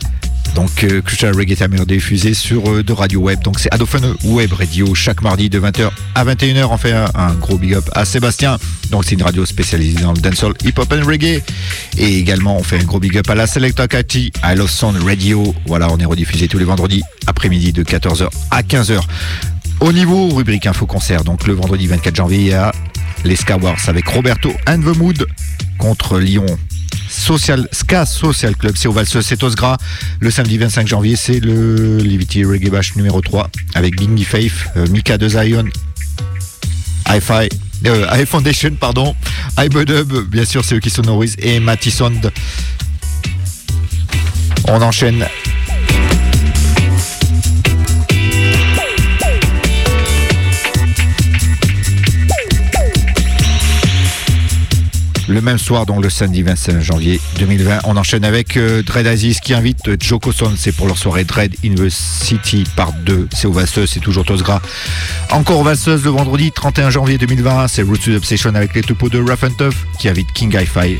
Donc 0.54 0.84
euh, 0.84 1.00
Crucial 1.00 1.34
Reggae 1.36 1.56
Time 1.56 1.74
est 1.74 1.86
diffusé 1.86 2.34
sur 2.34 2.68
euh, 2.68 2.82
de 2.82 2.92
radio 2.92 3.20
web. 3.20 3.40
Donc 3.42 3.58
c'est 3.60 3.72
Adophone 3.72 4.16
Web 4.24 4.52
Radio 4.52 4.94
chaque 4.94 5.22
mardi 5.22 5.48
de 5.48 5.60
20h 5.60 5.90
à 6.14 6.24
21h. 6.24 6.64
On 6.70 6.76
fait 6.76 6.92
un, 6.92 7.34
gros 7.34 7.56
big 7.56 7.74
up 7.74 7.88
à 7.92 8.04
Sébastien. 8.04 8.58
Donc 8.90 9.04
c'est 9.04 9.14
une 9.14 9.22
radio 9.22 9.46
spécialisée 9.46 10.00
dans 10.00 10.12
le 10.12 10.20
dancehall, 10.20 10.54
hip 10.64 10.74
hop 10.78 10.92
and 10.92 11.06
reggae. 11.06 11.42
Et 11.96 12.18
également 12.18 12.56
on 12.56 12.62
fait 12.62 12.80
un 12.80 12.84
gros 12.84 12.98
big 12.98 13.16
up 13.16 13.28
à 13.30 13.34
la 13.34 13.46
Selecta 13.46 13.86
Cathy, 13.86 14.32
I 14.44 14.54
Love 14.56 14.70
Sound 14.70 15.02
Radio. 15.04 15.54
Voilà, 15.66 15.88
on 15.90 15.98
est 15.98 16.04
rediffusé 16.04 16.48
tous 16.48 16.58
les 16.58 16.64
vendredis 16.64 17.02
après-midi 17.26 17.72
de 17.72 17.82
14h 17.82 18.28
à 18.50 18.62
15h. 18.62 19.00
Au 19.80 19.92
niveau 19.92 20.28
rubrique 20.28 20.66
info 20.66 20.84
concert, 20.84 21.24
donc 21.24 21.46
le 21.46 21.54
vendredi 21.54 21.86
24 21.86 22.16
janvier, 22.16 22.54
a 22.54 22.72
les 23.24 23.36
Skywars 23.36 23.88
avec 23.88 24.08
Roberto 24.08 24.52
and 24.66 24.80
the 24.80 24.96
Mood 24.96 25.26
contre 25.78 26.18
Lyon. 26.18 26.46
Social, 27.08 27.68
Ska 27.72 28.06
Social 28.06 28.56
Club. 28.56 28.74
C'est 28.76 28.88
au 28.88 28.92
Valseuse, 28.92 29.24
c'est 29.26 29.42
Osgras. 29.42 29.76
Le 30.20 30.30
samedi 30.30 30.58
25 30.58 30.86
janvier, 30.86 31.16
c'est 31.16 31.40
le 31.40 31.98
Livity 31.98 32.44
Reggae 32.44 32.70
Bash 32.70 32.96
numéro 32.96 33.20
3 33.20 33.50
avec 33.74 33.96
Bingy 33.96 34.24
Faith, 34.24 34.52
euh, 34.76 34.86
Mika 34.88 35.18
de 35.18 35.28
Zion, 35.28 35.64
Hi-Fi. 37.08 37.48
Euh, 37.86 38.06
High 38.12 38.26
Foundation, 38.26 38.72
pardon, 38.78 39.14
Ibudub, 39.58 40.28
bien 40.28 40.44
sûr, 40.44 40.64
c'est 40.64 40.74
eux 40.74 40.80
qui 40.80 40.90
sonorisent, 40.90 41.36
et 41.38 41.60
Matty. 41.60 41.94
On 44.68 44.82
enchaîne 44.82 45.26
Le 55.30 55.40
même 55.40 55.58
soir, 55.58 55.86
donc 55.86 56.02
le 56.02 56.10
samedi 56.10 56.42
25 56.42 56.80
janvier 56.80 57.20
2020, 57.38 57.82
on 57.84 57.96
enchaîne 57.96 58.24
avec 58.24 58.56
euh, 58.56 58.82
Dread 58.82 59.06
Aziz 59.06 59.38
qui 59.38 59.54
invite 59.54 59.86
euh, 59.86 59.96
Joe 60.00 60.18
Cosson. 60.18 60.54
C'est 60.56 60.72
pour 60.72 60.88
leur 60.88 60.98
soirée 60.98 61.22
Dread 61.22 61.54
University 61.62 62.64
part 62.74 62.92
2. 63.04 63.28
C'est 63.32 63.46
au 63.46 63.52
Vasseuse, 63.52 63.88
c'est 63.88 64.00
toujours 64.00 64.24
Tosgra. 64.24 64.60
Encore 65.30 65.60
au 65.60 65.62
Vasseuse 65.62 66.02
le 66.02 66.10
vendredi 66.10 66.50
31 66.50 66.90
janvier 66.90 67.16
2020, 67.16 67.68
c'est 67.68 67.82
Roots 67.82 67.98
to 68.04 68.10
Obsession 68.10 68.56
avec 68.56 68.74
les 68.74 68.82
toupos 68.82 69.08
de 69.08 69.20
Rough 69.20 69.44
and 69.44 69.54
Tough 69.56 69.76
qui 70.00 70.08
invite 70.08 70.32
King 70.32 70.52
Hi-Fi 70.52 70.98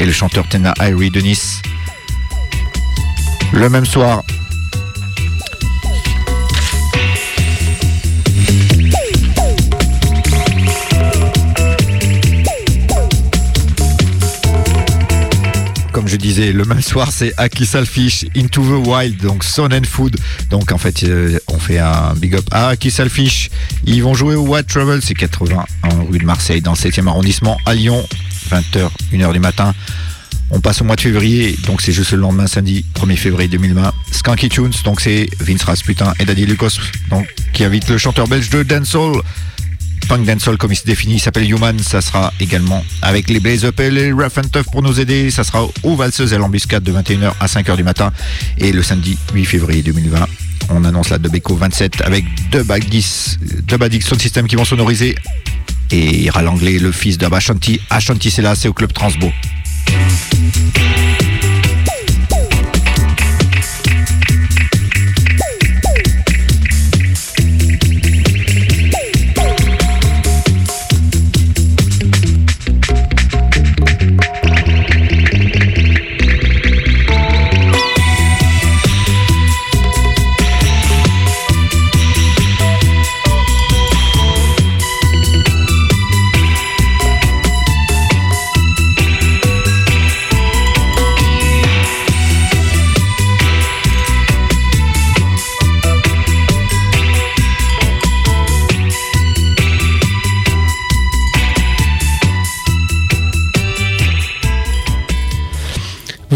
et 0.00 0.04
le 0.04 0.12
chanteur 0.12 0.48
Tena 0.48 0.74
Irie 0.80 1.10
de 1.10 1.20
Nice. 1.20 1.62
Le 3.52 3.68
même 3.68 3.86
soir, 3.86 4.24
comme 15.92 16.08
je 16.08 16.16
disais, 16.16 16.52
le 16.52 16.64
même 16.64 16.82
soir, 16.82 17.08
c'est 17.12 17.32
Aki 17.36 17.66
Salfish, 17.66 18.24
Into 18.36 18.62
the 18.62 18.86
Wild, 18.86 19.20
donc 19.20 19.44
Son 19.44 19.70
and 19.72 19.84
Food. 19.84 20.16
Donc 20.48 20.72
en 20.72 20.78
fait, 20.78 21.04
euh, 21.04 21.38
on 21.48 21.58
fait 21.58 21.78
un 21.78 22.14
big 22.14 22.34
up 22.34 22.44
à 22.50 22.68
Aki 22.68 22.90
Salfish. 22.90 23.50
Ils 23.86 24.02
vont 24.02 24.14
jouer 24.14 24.34
au 24.34 24.46
White 24.46 24.66
Travel, 24.68 25.00
c'est 25.02 25.14
81 25.14 25.66
rue 26.10 26.18
de 26.18 26.24
Marseille, 26.24 26.60
dans 26.60 26.72
le 26.72 26.76
7e 26.76 27.06
arrondissement, 27.08 27.58
à 27.66 27.74
Lyon, 27.74 28.06
20h, 28.50 28.90
1h 29.12 29.32
du 29.32 29.40
matin. 29.40 29.74
On 30.50 30.60
passe 30.60 30.80
au 30.80 30.84
mois 30.84 30.96
de 30.96 31.00
février, 31.00 31.56
donc 31.66 31.80
c'est 31.80 31.92
juste 31.92 32.10
le 32.12 32.18
lendemain, 32.18 32.46
samedi 32.46 32.84
1er 32.94 33.16
février 33.16 33.48
2020. 33.48 33.92
Skanky 34.10 34.48
Tunes, 34.48 34.72
donc 34.84 35.00
c'est 35.00 35.28
Vince 35.38 35.62
Rasputin 35.62 36.12
et 36.18 36.24
Daddy 36.24 36.44
Lucas, 36.44 36.76
donc 37.08 37.26
qui 37.52 37.64
invite 37.64 37.88
le 37.88 37.98
chanteur 37.98 38.26
belge 38.26 38.50
de 38.50 38.62
dancehall 38.64 39.22
punk 40.08 40.26
dancehall 40.26 40.56
comme 40.56 40.72
il 40.72 40.76
se 40.76 40.84
définit, 40.84 41.14
il 41.14 41.20
s'appelle 41.20 41.48
Human, 41.50 41.78
ça 41.78 42.00
sera 42.00 42.32
également 42.40 42.84
avec 43.02 43.28
les 43.28 43.40
Blaze 43.40 43.64
Up 43.64 43.78
et 43.80 43.90
les 43.90 44.12
Rough 44.12 44.38
and 44.38 44.48
Tough 44.52 44.70
pour 44.72 44.82
nous 44.82 45.00
aider, 45.00 45.30
ça 45.30 45.44
sera 45.44 45.66
au 45.82 45.96
Valseuse 45.96 46.32
et 46.32 46.38
l'embuscade 46.38 46.82
de 46.82 46.92
21h 46.92 47.32
à 47.40 47.46
5h 47.46 47.76
du 47.76 47.84
matin. 47.84 48.12
Et 48.58 48.72
le 48.72 48.82
samedi 48.82 49.16
8 49.34 49.44
février 49.44 49.82
2020 49.82 50.26
on 50.72 50.84
annonce 50.84 51.08
la 51.10 51.18
Debeco 51.18 51.56
27 51.56 52.02
avec 52.02 52.24
deux 52.50 52.62
Badix, 52.62 53.38
deux 53.64 53.76
Badix 53.76 54.06
Sound 54.06 54.20
System 54.20 54.46
qui 54.46 54.56
vont 54.56 54.64
sonoriser. 54.64 55.16
Et 55.90 56.22
ira 56.22 56.42
l'anglais 56.42 56.78
le 56.78 56.92
fils 56.92 57.18
de 57.18 57.26
Ashanti, 57.26 57.80
Ashanti 57.90 58.30
c'est 58.30 58.42
là, 58.42 58.54
c'est 58.54 58.68
au 58.68 58.72
club 58.72 58.92
Transbo. 58.92 59.32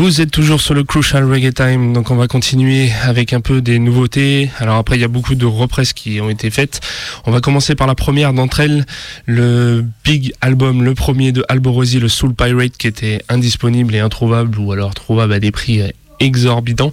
Vous 0.04 0.20
êtes 0.20 0.30
toujours 0.30 0.60
sur 0.60 0.74
le 0.74 0.84
Crucial 0.84 1.24
Reggae 1.24 1.54
Time, 1.54 1.94
donc 1.94 2.10
on 2.10 2.14
va 2.14 2.28
continuer 2.28 2.90
avec 3.04 3.32
un 3.32 3.40
peu 3.40 3.62
des 3.62 3.78
nouveautés. 3.78 4.50
Alors 4.58 4.76
après, 4.76 4.98
il 4.98 5.00
y 5.00 5.04
a 5.04 5.08
beaucoup 5.08 5.34
de 5.34 5.46
represses 5.46 5.94
qui 5.94 6.20
ont 6.20 6.28
été 6.28 6.50
faites. 6.50 6.82
On 7.24 7.30
va 7.30 7.40
commencer 7.40 7.74
par 7.74 7.86
la 7.86 7.94
première 7.94 8.34
d'entre 8.34 8.60
elles, 8.60 8.84
le 9.24 9.82
Big 10.04 10.34
Album, 10.42 10.84
le 10.84 10.94
premier 10.94 11.32
de 11.32 11.42
Alborosi, 11.48 12.00
le 12.00 12.08
Soul 12.08 12.34
Pirate, 12.34 12.76
qui 12.76 12.86
était 12.86 13.22
indisponible 13.30 13.94
et 13.94 14.00
introuvable, 14.00 14.58
ou 14.58 14.72
alors 14.72 14.92
trouvable 14.92 15.32
à 15.32 15.40
des 15.40 15.50
prix 15.50 15.80
exorbitants. 16.20 16.92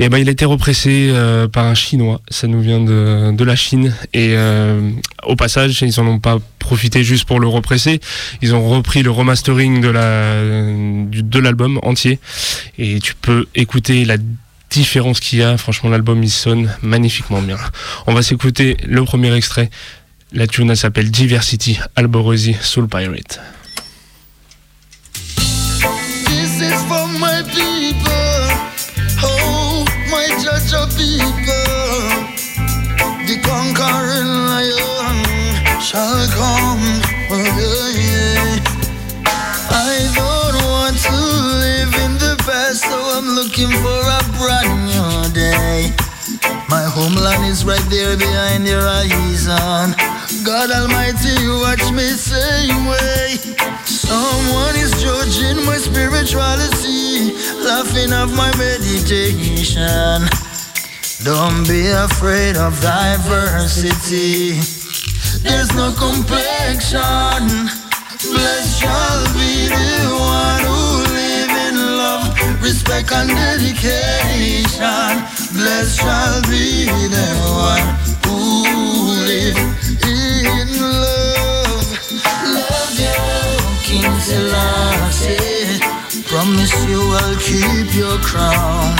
Et 0.00 0.08
ben, 0.08 0.18
il 0.18 0.28
a 0.28 0.32
été 0.32 0.44
repressé 0.44 1.10
euh, 1.10 1.48
par 1.48 1.64
un 1.64 1.74
Chinois. 1.74 2.20
Ça 2.30 2.46
nous 2.46 2.60
vient 2.60 2.80
de, 2.80 3.32
de 3.32 3.44
la 3.44 3.56
Chine. 3.56 3.94
Et 4.14 4.34
euh, 4.36 4.90
au 5.24 5.34
passage, 5.34 5.82
ils 5.82 5.98
en 6.00 6.06
ont 6.06 6.20
pas 6.20 6.38
profité 6.58 7.02
juste 7.02 7.24
pour 7.24 7.40
le 7.40 7.48
represser. 7.48 8.00
Ils 8.40 8.54
ont 8.54 8.68
repris 8.68 9.02
le 9.02 9.10
remastering 9.10 9.80
de 9.80 9.88
la 9.88 10.42
de 11.10 11.38
l'album 11.38 11.80
entier. 11.82 12.20
Et 12.78 13.00
tu 13.00 13.14
peux 13.14 13.46
écouter 13.56 14.04
la 14.04 14.16
différence 14.70 15.18
qu'il 15.18 15.40
y 15.40 15.42
a. 15.42 15.56
Franchement, 15.56 15.90
l'album 15.90 16.22
il 16.22 16.30
sonne 16.30 16.70
magnifiquement 16.82 17.42
bien. 17.42 17.56
On 18.06 18.14
va 18.14 18.22
s'écouter 18.22 18.76
le 18.86 19.02
premier 19.04 19.34
extrait. 19.34 19.68
La 20.32 20.46
tune 20.46 20.70
elle 20.70 20.76
s'appelle 20.76 21.10
Diversity 21.10 21.78
Alborosi 21.96 22.54
Soul 22.60 22.86
Pirate. 22.86 23.40
Homeland 46.98 47.46
is 47.46 47.64
right 47.64 47.86
there 47.88 48.16
behind 48.16 48.66
your 48.66 48.82
horizon. 48.82 49.94
God 50.44 50.70
Almighty, 50.70 51.30
you 51.42 51.54
watch 51.62 51.86
me 51.94 52.10
same 52.18 52.86
way. 52.90 53.38
Someone 53.86 54.74
is 54.74 54.90
judging 54.98 55.64
my 55.64 55.78
spirituality, 55.78 57.38
laughing 57.62 58.10
at 58.10 58.30
my 58.34 58.50
meditation. 58.58 60.26
Don't 61.22 61.62
be 61.70 61.86
afraid 61.86 62.56
of 62.56 62.74
diversity. 62.82 64.58
There's 65.46 65.70
no 65.74 65.94
complexion. 65.94 67.46
Blessed 68.34 68.80
shall 68.80 69.22
be 69.38 69.70
the 69.70 70.10
one 70.18 70.62
who 70.66 70.77
respect 72.62 73.12
and 73.12 73.28
dedication. 73.30 75.10
Blessed 75.54 76.00
shall 76.00 76.42
be 76.42 76.86
the 77.08 77.28
one 77.70 77.86
who 78.24 78.38
live 79.30 79.58
in 80.04 80.68
love. 80.80 81.88
Love 82.56 82.94
you, 83.04 83.18
King 83.88 84.12
Selassie. 84.20 85.80
Promise 86.28 86.74
you 86.88 87.00
I'll 87.22 87.36
keep 87.36 87.94
your 87.94 88.18
crown. 88.18 88.96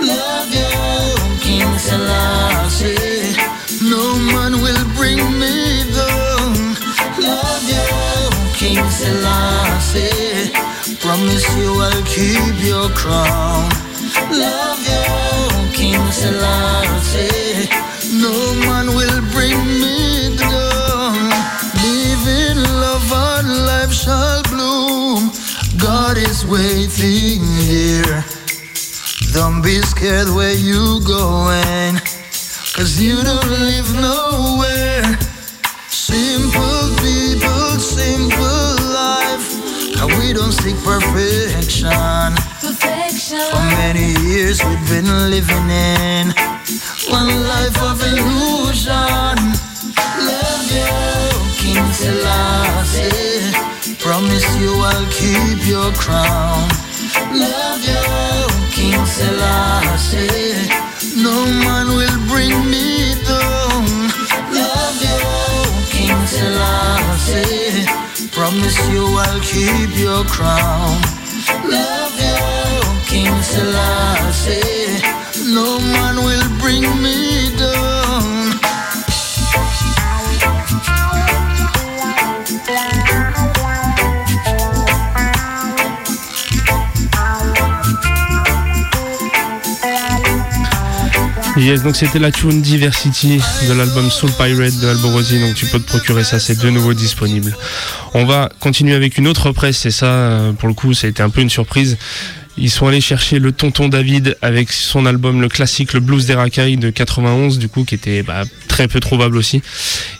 Love 0.00 0.52
you, 0.52 0.70
King 1.40 1.78
Selassie. 1.78 3.36
No 3.82 4.18
man 4.32 4.60
will 4.60 4.84
bring 4.96 5.18
me 5.38 5.84
down. 5.94 6.76
Love 7.18 7.64
you, 7.68 7.86
King 8.54 8.84
Selassie. 8.90 10.27
Promise 11.08 11.56
you 11.56 11.72
I'll 11.72 12.02
keep 12.04 12.56
your 12.68 12.90
crown. 12.90 13.70
Love 14.28 14.78
you, 14.84 15.72
King 15.72 16.04
Selassie. 16.12 17.64
No 18.12 18.36
man 18.68 18.88
will 18.88 19.22
bring 19.32 19.56
me 19.80 20.36
down. 20.36 21.16
Live 21.80 22.24
in 22.28 22.58
love 22.84 23.10
and 23.10 23.48
life 23.64 23.90
shall 23.90 24.42
bloom. 24.52 25.32
God 25.78 26.18
is 26.18 26.44
waiting 26.44 27.40
here. 27.64 28.22
Don't 29.32 29.62
be 29.62 29.80
scared 29.80 30.28
where 30.28 30.52
you 30.52 31.00
going. 31.06 31.96
Cause 32.76 33.00
you 33.00 33.16
don't 33.22 33.48
live 33.48 33.94
nowhere. 33.94 34.27
Simple 40.98 41.14
people, 41.14 41.70
simple 41.70 41.90
life. 41.90 41.94
And 41.94 42.34
we 42.34 42.34
don't 42.34 42.36
seek 42.36 42.60
perfection. 42.60 43.38
For 43.50 43.62
many 43.78 44.14
years 44.26 44.64
we've 44.64 44.88
been 44.88 45.30
living 45.30 45.70
in 45.70 46.34
one 47.10 47.30
life 47.46 47.78
of 47.82 48.02
illusion. 48.02 49.36
Love 50.18 50.70
you, 50.70 50.90
King 51.56 51.92
Selassie. 51.92 53.52
Promise 54.00 54.48
you 54.58 54.72
I'll 54.74 55.06
keep 55.10 55.66
your 55.66 55.92
crown. 55.94 56.68
Love 57.32 57.82
you, 57.84 58.02
King 58.72 59.04
Selassie. 59.06 60.68
No 61.16 61.46
man 61.46 61.86
will 61.88 62.18
bring 62.28 62.54
me 62.70 63.14
down. 63.24 63.84
Love 64.52 65.00
you, 65.02 65.18
King 65.90 66.26
Selassie. 66.26 67.67
Promise 68.38 68.78
you 68.90 69.04
I'll 69.04 69.40
keep 69.40 69.98
your 69.98 70.22
crown. 70.26 71.02
Love 71.68 72.14
you, 72.22 73.02
King 73.08 73.42
Selassie. 73.42 75.02
No 75.52 75.80
man 75.80 76.14
will 76.24 76.48
bring 76.60 76.84
me 77.02 77.50
down. 77.58 77.87
Yes, 91.68 91.82
donc 91.82 91.96
c'était 91.96 92.18
la 92.18 92.32
tune 92.32 92.62
Diversity 92.62 93.42
de 93.68 93.74
l'album 93.74 94.10
Soul 94.10 94.30
Pirate 94.30 94.80
de 94.80 94.88
Alborosi, 94.88 95.38
donc 95.38 95.54
tu 95.54 95.66
peux 95.66 95.78
te 95.78 95.86
procurer 95.86 96.24
ça, 96.24 96.40
c'est 96.40 96.58
de 96.58 96.70
nouveau 96.70 96.94
disponible. 96.94 97.54
On 98.14 98.24
va 98.24 98.48
continuer 98.58 98.94
avec 98.94 99.18
une 99.18 99.28
autre 99.28 99.52
presse, 99.52 99.84
et 99.84 99.90
ça, 99.90 100.06
euh, 100.06 100.52
pour 100.52 100.66
le 100.66 100.72
coup, 100.72 100.94
ça 100.94 101.08
a 101.08 101.10
été 101.10 101.22
un 101.22 101.28
peu 101.28 101.42
une 101.42 101.50
surprise. 101.50 101.98
Ils 102.60 102.70
sont 102.70 102.86
allés 102.88 103.00
chercher 103.00 103.38
le 103.38 103.52
tonton 103.52 103.88
David 103.88 104.36
avec 104.42 104.72
son 104.72 105.06
album 105.06 105.40
le 105.40 105.48
classique 105.48 105.92
le 105.92 106.00
blues 106.00 106.26
des 106.26 106.34
racailles 106.34 106.76
de 106.76 106.90
91 106.90 107.58
du 107.58 107.68
coup 107.68 107.84
qui 107.84 107.94
était 107.94 108.22
bah, 108.22 108.42
très 108.66 108.88
peu 108.88 109.00
trouvable 109.00 109.36
aussi. 109.36 109.62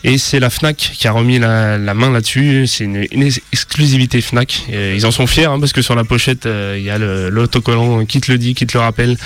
Et 0.04 0.18
c'est 0.18 0.38
la 0.40 0.48
Fnac 0.50 0.76
qui 0.76 1.08
a 1.08 1.12
remis 1.12 1.38
la, 1.38 1.78
main 1.94 2.10
là-dessus. 2.10 2.66
C'est 2.66 2.84
une, 2.84 3.06
une 3.10 3.22
ex- 3.24 3.40
exclusivité 3.52 4.20
Fnac. 4.20 4.62
Et 4.72 4.94
ils 4.94 5.04
en 5.04 5.10
sont 5.10 5.26
fiers 5.26 5.46
hein, 5.46 5.58
parce 5.58 5.72
que 5.72 5.82
sur 5.82 5.94
la 5.96 6.04
pochette 6.04 6.46
euh, 6.46 6.76
il 6.78 6.84
y 6.84 6.90
a 6.90 6.98
le- 6.98 7.28
l'autocollant 7.28 8.04
qui 8.06 8.20
te 8.20 8.30
le 8.30 8.38
dit 8.38 8.54
qui 8.54 8.66
te 8.66 8.76
le 8.78 8.82
rappelle. 8.82 9.16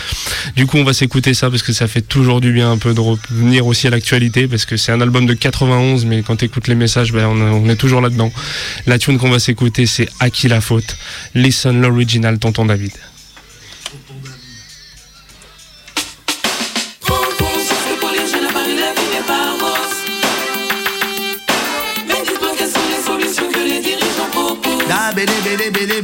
Du 0.57 0.67
coup 0.67 0.79
on 0.79 0.85
va 0.85 0.93
s'écouter 0.95 1.35
ça 1.35 1.51
parce 1.51 1.63
que 1.63 1.73
ça 1.73 1.87
fait 1.89 2.01
toujours 2.03 2.41
du 2.41 2.53
bien 2.53 2.71
un 2.73 2.79
peu 2.79 2.95
de 2.95 3.01
revenir 3.01 3.67
aussi 3.67 3.87
à 3.87 3.91
l'actualité 3.91 4.49
parce 4.49 4.65
que 4.65 4.77
c'est 4.77 4.93
un 4.93 5.01
album 5.01 5.27
de 5.27 5.35
91 5.35 6.07
mais 6.07 6.23
quand 6.23 6.37
tu 6.37 6.47
écoutes 6.47 6.69
les 6.69 6.75
messages 6.75 7.13
ben, 7.13 7.27
on, 7.27 7.41
on 7.41 7.69
est 7.69 7.77
toujours 7.77 8.01
là-dedans. 8.01 8.33
La 8.87 8.99
tune 8.99 9.19
qu'on 9.19 9.31
va 9.31 9.39
s'écouter 9.39 9.87
c'est 9.87 10.09
À 10.21 10.31
qui 10.31 10.49
la 10.49 10.61
faute? 10.61 10.97
Listen 11.35 11.81
l'original 11.81 12.39
tonton 12.39 12.65
David 12.67 12.93
bele 25.71 25.71
bele 25.71 26.02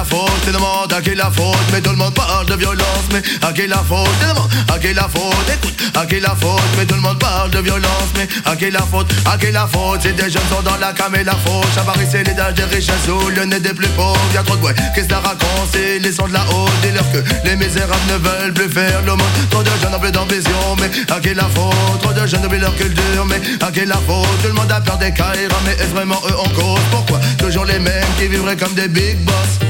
la 0.00 0.06
faute, 0.06 0.30
je 0.46 0.52
demande 0.52 0.90
à 0.94 1.02
qui 1.02 1.14
la 1.14 1.30
faute, 1.30 1.58
mais 1.72 1.80
tout 1.82 1.90
le 1.90 1.96
monde 1.96 2.14
parle 2.14 2.46
de 2.46 2.54
violence, 2.54 3.04
mais 3.12 3.20
à 3.46 3.52
qui 3.52 3.66
la 3.66 3.76
faute, 3.86 4.08
je 4.22 4.28
demande 4.28 4.50
à 4.72 4.78
qui 4.78 4.94
la 4.94 5.02
faute, 5.02 5.46
écoute, 5.52 5.74
à 5.94 6.06
qui 6.06 6.20
la 6.20 6.34
faute, 6.40 6.62
mais 6.78 6.86
tout 6.86 6.94
le 6.94 7.02
monde 7.02 7.18
parle 7.18 7.50
de 7.50 7.58
violence, 7.58 8.10
mais 8.16 8.26
à 8.46 8.56
qui 8.56 8.70
la 8.70 8.80
faute, 8.80 9.12
à 9.30 9.36
qui 9.36 9.52
la 9.52 9.66
faute, 9.66 10.00
c'est 10.02 10.16
des 10.16 10.30
jeunes 10.30 10.48
sont 10.50 10.62
dans 10.62 10.78
la 10.78 10.94
cam 10.94 11.14
et 11.14 11.22
la 11.22 11.34
faute, 11.44 11.66
c'est 12.10 12.24
les 12.26 12.32
dages 12.32 12.54
des 12.54 12.64
riches 12.64 12.90
sous 13.04 13.28
le 13.28 13.44
nez 13.44 13.60
des 13.60 13.74
plus 13.74 13.88
pauvres, 13.88 14.18
y'a 14.32 14.42
trop 14.42 14.56
de 14.56 14.62
ouais, 14.62 14.74
qu'est-ce 14.94 15.06
que 15.06 15.12
ça 15.12 15.20
raconte, 15.20 15.68
c'est 15.70 15.98
les 15.98 16.12
sons 16.12 16.28
de 16.28 16.32
la 16.32 16.44
haute, 16.48 16.72
dis-leur 16.82 17.04
que 17.12 17.18
les 17.44 17.56
misérables 17.56 18.06
ne 18.08 18.16
veulent 18.16 18.54
plus 18.54 18.70
faire 18.70 19.02
le 19.02 19.12
monde, 19.12 19.32
trop 19.50 19.62
de 19.62 19.70
jeunes 19.82 19.94
ont 19.94 20.00
plus 20.00 20.12
d'ambition, 20.12 20.76
mais 20.80 20.90
à 21.14 21.20
qui 21.20 21.34
la 21.34 21.44
faute, 21.54 22.00
trop 22.00 22.12
de 22.14 22.26
jeunes 22.26 22.46
oublient 22.46 22.60
leur 22.60 22.74
culture, 22.74 23.26
mais 23.26 23.40
à 23.60 23.70
qui 23.70 23.84
la 23.84 23.96
faute, 23.96 24.26
tout 24.42 24.48
le 24.48 24.54
monde 24.54 24.72
a 24.72 24.80
peur 24.80 24.96
des 24.96 25.12
caïras, 25.12 25.60
mais 25.66 25.72
est-ce 25.72 25.92
vraiment 25.92 26.20
eux 26.26 26.38
en 26.38 26.48
cause, 26.50 26.80
pourquoi, 26.90 27.20
toujours 27.36 27.66
les 27.66 27.78
mêmes 27.78 28.08
qui 28.18 28.28
vivraient 28.28 28.56
comme 28.56 28.72
des 28.72 28.88
big 28.88 29.18
boss, 29.18 29.69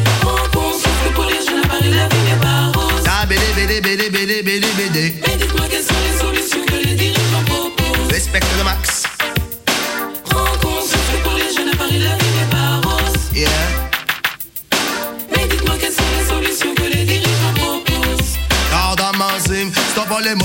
Paris, 1.81 1.91
la 1.95 2.09
vie 2.09 2.23
n'est 2.31 2.41
pas 2.41 2.79
rose. 2.79 3.05
Ah, 3.07 3.27
bidi, 3.27 3.41
bidi, 3.57 3.81
bidi, 3.81 4.11
bidi, 4.11 4.43
bidi, 4.43 4.67
bidi. 4.77 5.15
Mais 5.27 5.37
dites-moi 5.37 5.67
quelles 5.71 5.83
sont 5.83 5.95
les 6.07 6.19
solutions 6.19 6.65
que 6.67 6.87
les 6.87 6.95
dirigeants 6.95 7.45
proposent. 7.47 8.13
Respecte 8.13 8.47
le 8.59 8.65
max. 8.65 8.90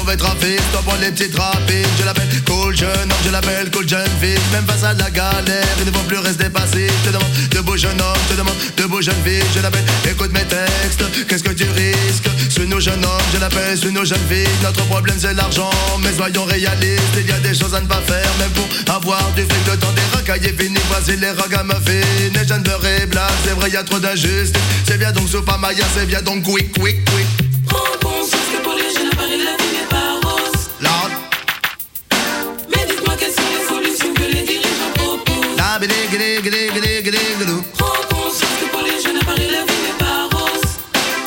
Mauvais 0.05 0.17
trafics, 0.17 0.61
stop 0.69 0.83
pour 0.83 0.97
les 1.01 1.11
petites 1.11 1.35
rapides. 1.35 1.87
Je 1.99 2.05
l'appelle 2.05 2.27
cool 2.45 2.75
jeune 2.75 2.89
homme, 2.89 3.23
je 3.25 3.31
l'appelle 3.31 3.71
cool 3.71 3.89
jeune 3.89 4.07
fille. 4.21 4.37
Même 4.51 4.65
face 4.67 4.83
à 4.83 4.93
la 4.93 5.09
galère, 5.09 5.75
il 5.79 5.85
ne 5.85 5.91
faut 5.91 6.03
plus 6.03 6.19
rester 6.19 6.49
passif. 6.49 6.91
Je 7.03 7.09
te 7.09 7.13
demande 7.13 7.31
de 7.49 7.59
beaux 7.61 7.75
jeunes 7.75 7.99
hommes, 7.99 8.21
je 8.27 8.33
te 8.33 8.37
demande 8.37 8.55
de 8.77 8.83
beaux 8.85 9.01
jeunes 9.01 9.23
filles. 9.25 9.43
Je 9.55 9.61
l'appelle, 9.61 9.83
écoute 10.09 10.31
mes 10.31 10.45
textes, 10.45 11.03
qu'est-ce 11.27 11.43
que 11.43 11.53
tu 11.53 11.63
risques? 11.63 12.29
Suis 12.49 12.67
nos 12.67 12.79
jeunes 12.79 13.03
hommes, 13.03 13.27
je 13.33 13.39
l'appelle, 13.39 13.77
suis 13.77 13.91
nos 13.91 14.05
jeunes 14.05 14.27
filles. 14.29 14.47
Notre 14.61 14.85
problème 14.85 15.17
c'est 15.19 15.33
l'argent, 15.33 15.71
mais 16.03 16.13
soyons 16.13 16.45
réalistes. 16.45 17.17
Il 17.17 17.27
y 17.27 17.31
a 17.31 17.39
des 17.39 17.55
choses 17.55 17.73
à 17.73 17.81
ne 17.81 17.87
pas 17.87 18.01
faire, 18.05 18.29
même 18.37 18.51
pour 18.51 18.67
avoir 18.93 19.23
du 19.35 19.41
fric. 19.41 19.65
Le 19.71 19.77
temps 19.77 19.93
des 19.93 20.15
racailles 20.15 20.45
est 20.45 20.61
fini, 20.61 20.79
voici 20.89 21.17
les 21.17 21.31
ragamuffins. 21.31 22.05
Les 22.33 22.47
jeunes 22.47 22.63
beurre 22.63 22.85
et 22.85 23.05
blagues, 23.07 23.39
c'est 23.43 23.55
vrai, 23.55 23.71
y 23.71 23.77
a 23.77 23.83
trop 23.83 23.99
d'injustice. 23.99 24.61
C'est 24.87 24.99
bien 24.99 25.11
donc 25.11 25.27
Sopa 25.29 25.57
Maya, 25.57 25.85
c'est 25.95 26.05
bien 26.05 26.21
donc 26.21 26.43
quick, 26.43 26.71
quick, 26.73 27.03
quick. 27.05 27.27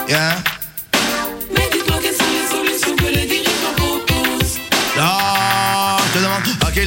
Yeah. 0.08 0.57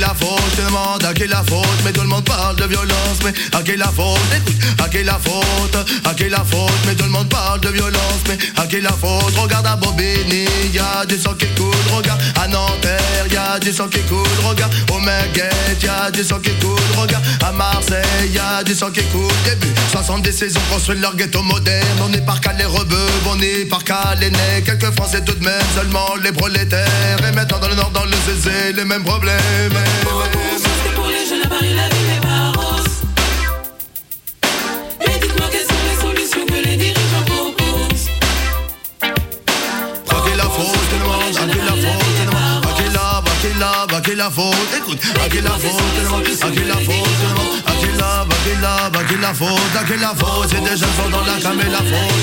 La 0.02 0.16
faute, 0.16 0.42
je 0.58 0.64
demande 0.64 1.06
à 1.06 1.14
qui 1.14 1.28
la 1.28 1.44
faute, 1.44 1.80
mais 1.86 1.92
tout 1.92 2.02
le 2.02 2.08
monde 2.08 2.24
parle 2.24 2.56
de 2.56 2.66
violence, 2.66 3.20
mais 3.24 3.34
à 3.58 3.62
qui 3.62 3.78
la 3.78 3.88
faute, 3.88 4.20
écoute, 4.36 4.56
à 4.84 4.90
qui 4.90 5.04
la 5.04 5.20
faute, 5.20 5.78
à 6.04 6.14
qui 6.16 6.28
la 6.28 6.44
faute, 6.44 6.80
mais 6.88 6.96
tout 6.96 7.04
le 7.06 7.12
monde 7.12 7.30
parle 7.30 7.60
de 7.60 7.70
violence, 7.70 8.22
mais 8.28 8.38
à 8.58 8.66
qui 8.66 8.82
la 8.82 8.90
faute, 8.90 9.36
regarde 9.38 9.68
à 9.68 9.76
Bobigny, 9.76 10.46
y 10.74 10.80
a 10.80 11.06
du 11.06 11.20
sang 11.20 11.36
qui 11.36 11.46
coule, 11.56 11.76
regarde 11.96 12.20
à 12.42 12.48
Nanterre, 12.48 13.28
y 13.32 13.38
a 13.38 13.60
du 13.60 13.72
sang 13.72 13.88
qui 13.88 14.00
coule, 14.02 14.26
regarde 14.44 14.74
au 14.92 14.98
Menguette, 15.00 15.84
y 15.84 15.88
a 15.88 16.10
du 16.10 16.24
sang 16.24 16.40
qui 16.40 16.52
coule, 16.56 16.80
regarde 16.98 17.24
à 17.46 17.52
Marseille, 17.52 18.32
y 18.34 18.40
a 18.40 18.64
du 18.64 18.74
sang 18.74 18.90
qui 18.90 19.04
coule, 19.06 19.32
début 19.46 19.72
70 19.92 20.32
saisons 20.32 20.60
construisent 20.72 21.02
leur 21.02 21.16
ghetto 21.16 21.44
moderne, 21.44 22.00
on 22.04 22.10
n'est 22.10 22.26
par 22.26 22.42
qu'à 22.42 22.54
les 22.54 22.66
rebeux, 22.66 23.12
on 23.30 23.36
n'est 23.36 23.66
par 23.66 23.84
qu'à 23.84 24.16
les 24.20 24.32
nez, 24.32 24.64
quelques 24.66 24.92
Français 24.96 25.22
tout 25.24 25.36
de 25.36 25.46
même, 25.46 25.62
seulement 25.76 26.16
les 26.24 26.32
prolétaires, 26.32 26.88
et 27.28 27.36
maintenant 27.36 27.60
dans 27.60 27.70
le 27.70 27.76
nord, 27.76 27.92
dans 27.92 28.06
le 28.06 28.18
CC, 28.26 28.74
les 28.74 28.86
mêmes 28.86 29.04
problèmes. 29.04 29.91
La 44.22 44.30
faute, 44.30 44.54
écoute, 44.78 45.00
à 45.20 45.28
qui 45.30 45.42
la 45.42 45.50
faute, 45.50 45.72
à 46.44 46.52
qui 46.52 46.64
la 46.64 46.76
faute, 46.76 46.96
à 47.66 47.72
qui 47.72 47.98
la, 47.98 48.22
à 48.22 48.26
qui 48.28 48.62
la, 48.62 48.86
à 48.86 49.04
qui 49.04 49.18
la 49.18 49.34
faute, 49.34 49.76
à 49.80 49.84
qui 49.84 49.98
la 50.00 50.10
faute, 50.10 50.48
c'est 50.48 50.62
des 50.62 50.78
jeunes 50.78 50.96
sont 50.96 51.10
dans 51.10 51.22
la 51.22 51.42
cam 51.42 51.58
la 51.58 51.78
faute, 51.80 52.21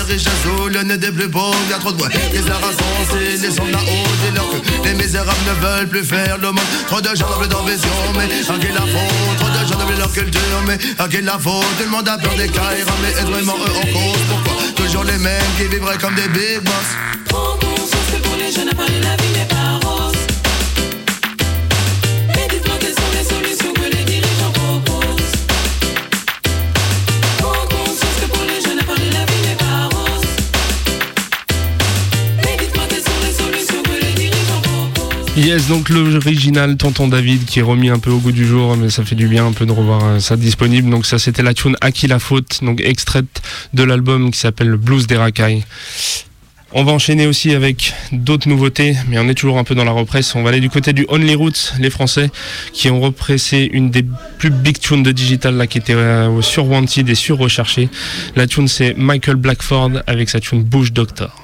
riches 0.00 0.24
sous 0.42 0.68
le 0.68 0.82
nez 0.82 0.96
des 0.96 1.12
plus 1.12 1.28
pauvres, 1.28 1.56
y 1.70 1.72
a 1.72 1.78
trop 1.78 1.92
de 1.92 1.98
bois, 1.98 2.08
les 2.32 2.50
arrasons, 2.50 2.84
c'est 3.10 3.42
les 3.42 3.50
sons 3.54 3.64
de 3.64 3.72
la 3.72 3.78
haute, 3.78 4.18
dis-leur 4.24 4.50
que 4.50 4.88
les 4.88 4.94
misérables 4.94 5.36
ne 5.46 5.66
veulent 5.66 5.88
plus 5.88 6.04
faire 6.04 6.38
le 6.38 6.48
monde, 6.48 6.64
trop 6.88 7.00
de 7.00 7.14
gens 7.14 7.26
plus 7.38 7.48
d'ambition, 7.48 7.88
mais 8.16 8.24
à 8.24 8.58
qui 8.58 8.72
la 8.72 8.80
faute, 8.80 9.36
trop 9.38 9.48
de 9.48 9.68
gens 9.68 9.84
oublient 9.84 9.98
leur 9.98 10.12
culture, 10.12 10.40
mais 10.66 10.78
à 10.98 11.08
qui 11.08 11.20
la 11.22 11.38
faute, 11.38 11.64
tout 11.78 11.84
le 11.84 11.90
monde 11.90 12.08
a 12.08 12.18
peur 12.18 12.34
des 12.36 12.48
caïras, 12.48 12.92
mais 13.02 13.10
est 13.10 13.24
vraiment 13.24 13.54
eux 13.56 13.76
en 13.76 13.86
cause, 13.92 14.22
pourquoi? 14.28 14.62
Toujours 14.76 15.04
les 15.04 15.18
mêmes 15.18 15.42
qui 15.56 15.64
vivraient 15.64 15.98
comme 15.98 16.14
des 16.14 16.28
big 16.28 16.60
boss? 16.62 16.74
Prends 17.28 17.56
conscience 17.60 18.08
que 18.12 18.18
pour 18.22 18.36
les 18.36 18.52
jeunes 18.52 18.70
la 18.76 19.16
vie 19.16 19.32
n'est 19.38 19.46
pas 19.46 19.86
rose. 19.86 20.11
Yes, 35.42 35.66
donc 35.66 35.88
l'original 35.88 36.76
Tonton 36.76 37.08
David 37.08 37.46
qui 37.46 37.58
est 37.58 37.62
remis 37.62 37.88
un 37.88 37.98
peu 37.98 38.12
au 38.12 38.18
goût 38.18 38.30
du 38.30 38.46
jour, 38.46 38.76
mais 38.76 38.90
ça 38.90 39.02
fait 39.02 39.16
du 39.16 39.26
bien 39.26 39.44
un 39.44 39.50
peu 39.50 39.66
de 39.66 39.72
revoir 39.72 40.04
euh, 40.04 40.20
ça 40.20 40.36
disponible. 40.36 40.88
Donc 40.88 41.04
ça 41.04 41.18
c'était 41.18 41.42
la 41.42 41.52
tune 41.52 41.74
À 41.80 41.90
qui 41.90 42.06
la 42.06 42.20
faute, 42.20 42.60
donc 42.62 42.80
extraite 42.80 43.42
de 43.74 43.82
l'album 43.82 44.30
qui 44.30 44.38
s'appelle 44.38 44.68
le 44.68 44.76
Blues 44.76 45.08
des 45.08 45.16
racailles. 45.16 45.64
On 46.70 46.84
va 46.84 46.92
enchaîner 46.92 47.26
aussi 47.26 47.52
avec 47.54 47.92
d'autres 48.12 48.48
nouveautés, 48.48 48.94
mais 49.08 49.18
on 49.18 49.28
est 49.28 49.34
toujours 49.34 49.58
un 49.58 49.64
peu 49.64 49.74
dans 49.74 49.82
la 49.82 49.90
represse. 49.90 50.32
On 50.36 50.44
va 50.44 50.50
aller 50.50 50.60
du 50.60 50.70
côté 50.70 50.92
du 50.92 51.06
Only 51.08 51.34
Roots, 51.34 51.72
les 51.80 51.90
Français, 51.90 52.30
qui 52.72 52.88
ont 52.88 53.00
repressé 53.00 53.68
une 53.72 53.90
des 53.90 54.04
plus 54.38 54.50
big 54.50 54.78
tunes 54.78 55.02
de 55.02 55.10
digital 55.10 55.56
là, 55.56 55.66
qui 55.66 55.78
était 55.78 55.94
euh, 55.94 56.40
sur 56.40 56.68
Wanted 56.68 57.08
et 57.08 57.16
sur 57.16 57.38
Recherché. 57.38 57.88
La 58.36 58.46
tune 58.46 58.68
c'est 58.68 58.94
Michael 58.96 59.36
Blackford 59.36 59.90
avec 60.06 60.30
sa 60.30 60.38
tune 60.38 60.62
Bush 60.62 60.92
Doctor. 60.92 61.36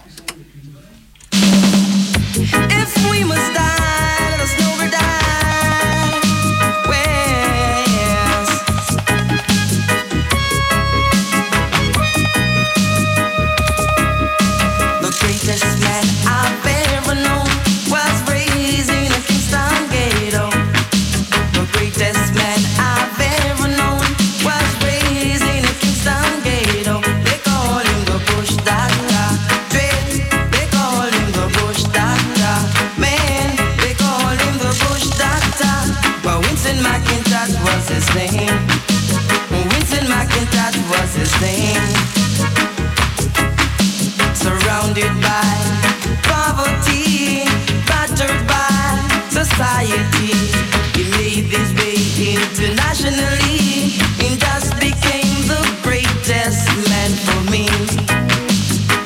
Internationally 52.50 54.00
and 54.24 54.40
just 54.40 54.72
became 54.80 55.36
the 55.46 55.62
greatest 55.82 56.64
land 56.88 57.14
for 57.26 57.40
me. 57.50 57.68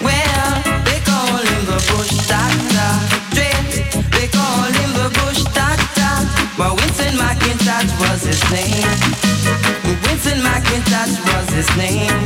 Well, 0.02 0.50
they 0.86 1.00
call 1.02 1.36
him 1.50 1.62
the 1.66 1.80
Bush 1.90 2.14
Doctor. 2.30 2.90
Dread, 3.34 3.66
they 4.12 4.28
call 4.28 4.64
him 4.78 4.90
the 4.94 5.10
Bush 5.20 5.42
Doctor. 5.54 6.12
But 6.56 6.76
Winston 6.76 7.14
McIntosh 7.18 7.90
was 8.00 8.22
his 8.22 8.42
name. 8.50 8.86
Winston 10.04 10.38
McIntosh 10.40 11.14
was 11.26 11.48
his 11.50 11.76
name. 11.76 12.21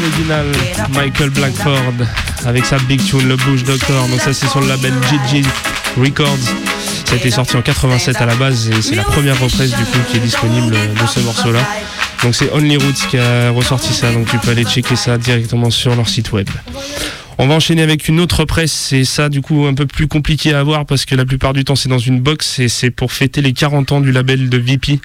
L'original 0.00 0.46
Michael 0.94 1.30
Blackford 1.30 1.94
avec 2.46 2.64
sa 2.64 2.78
big 2.78 3.04
tune, 3.04 3.28
le 3.28 3.36
Bush 3.36 3.64
Doctor. 3.64 4.08
Donc 4.08 4.20
ça 4.20 4.32
c'est 4.32 4.46
sur 4.48 4.60
le 4.60 4.68
label 4.68 4.92
GG 5.10 5.42
Records. 5.98 6.38
Ça 7.06 7.14
a 7.14 7.16
été 7.16 7.30
sorti 7.30 7.56
en 7.56 7.62
87 7.62 8.16
à 8.16 8.26
la 8.26 8.34
base 8.34 8.70
et 8.70 8.82
c'est 8.82 8.94
la 8.94 9.02
première 9.02 9.38
reprise 9.40 9.74
du 9.74 9.84
coup 9.84 9.98
qui 10.10 10.16
est 10.16 10.20
disponible 10.20 10.70
de 10.72 11.06
ce 11.06 11.20
morceau-là. 11.20 11.60
Donc 12.22 12.34
c'est 12.34 12.50
Only 12.52 12.76
Roots 12.76 13.08
qui 13.10 13.18
a 13.18 13.50
ressorti 13.50 13.92
ça, 13.92 14.12
donc 14.12 14.28
tu 14.30 14.38
peux 14.38 14.50
aller 14.50 14.64
checker 14.64 14.96
ça 14.96 15.18
directement 15.18 15.70
sur 15.70 15.94
leur 15.94 16.08
site 16.08 16.32
web. 16.32 16.48
On 17.42 17.46
va 17.46 17.54
enchaîner 17.54 17.80
avec 17.80 18.06
une 18.06 18.20
autre 18.20 18.44
presse, 18.44 18.70
c'est 18.70 19.04
ça 19.04 19.30
du 19.30 19.40
coup 19.40 19.64
un 19.64 19.72
peu 19.72 19.86
plus 19.86 20.06
compliqué 20.06 20.52
à 20.52 20.60
avoir 20.60 20.84
parce 20.84 21.06
que 21.06 21.14
la 21.14 21.24
plupart 21.24 21.54
du 21.54 21.64
temps 21.64 21.74
c'est 21.74 21.88
dans 21.88 21.96
une 21.96 22.20
box 22.20 22.58
et 22.58 22.68
c'est 22.68 22.90
pour 22.90 23.12
fêter 23.12 23.40
les 23.40 23.54
40 23.54 23.92
ans 23.92 24.00
du 24.02 24.12
label 24.12 24.50
de 24.50 24.58
VP, 24.58 25.00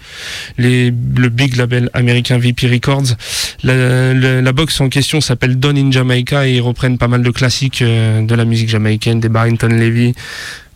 le 0.58 0.90
big 1.30 1.56
label 1.56 1.90
américain 1.94 2.38
VP 2.38 2.68
Records. 2.68 3.16
La 3.64 4.52
box 4.52 4.82
en 4.82 4.90
question 4.90 5.22
s'appelle 5.22 5.58
Don 5.58 5.78
in 5.78 5.92
Jamaica 5.92 6.46
et 6.46 6.56
ils 6.56 6.62
reprennent 6.62 6.98
pas 6.98 7.08
mal 7.08 7.24
de 7.24 7.32
classiques 7.32 7.82
euh, 7.82 8.22
de 8.22 8.36
la 8.36 8.44
musique 8.44 8.68
jamaïcaine, 8.68 9.22
des 9.22 9.30
Barrington 9.30 9.70
Levy, 9.70 10.14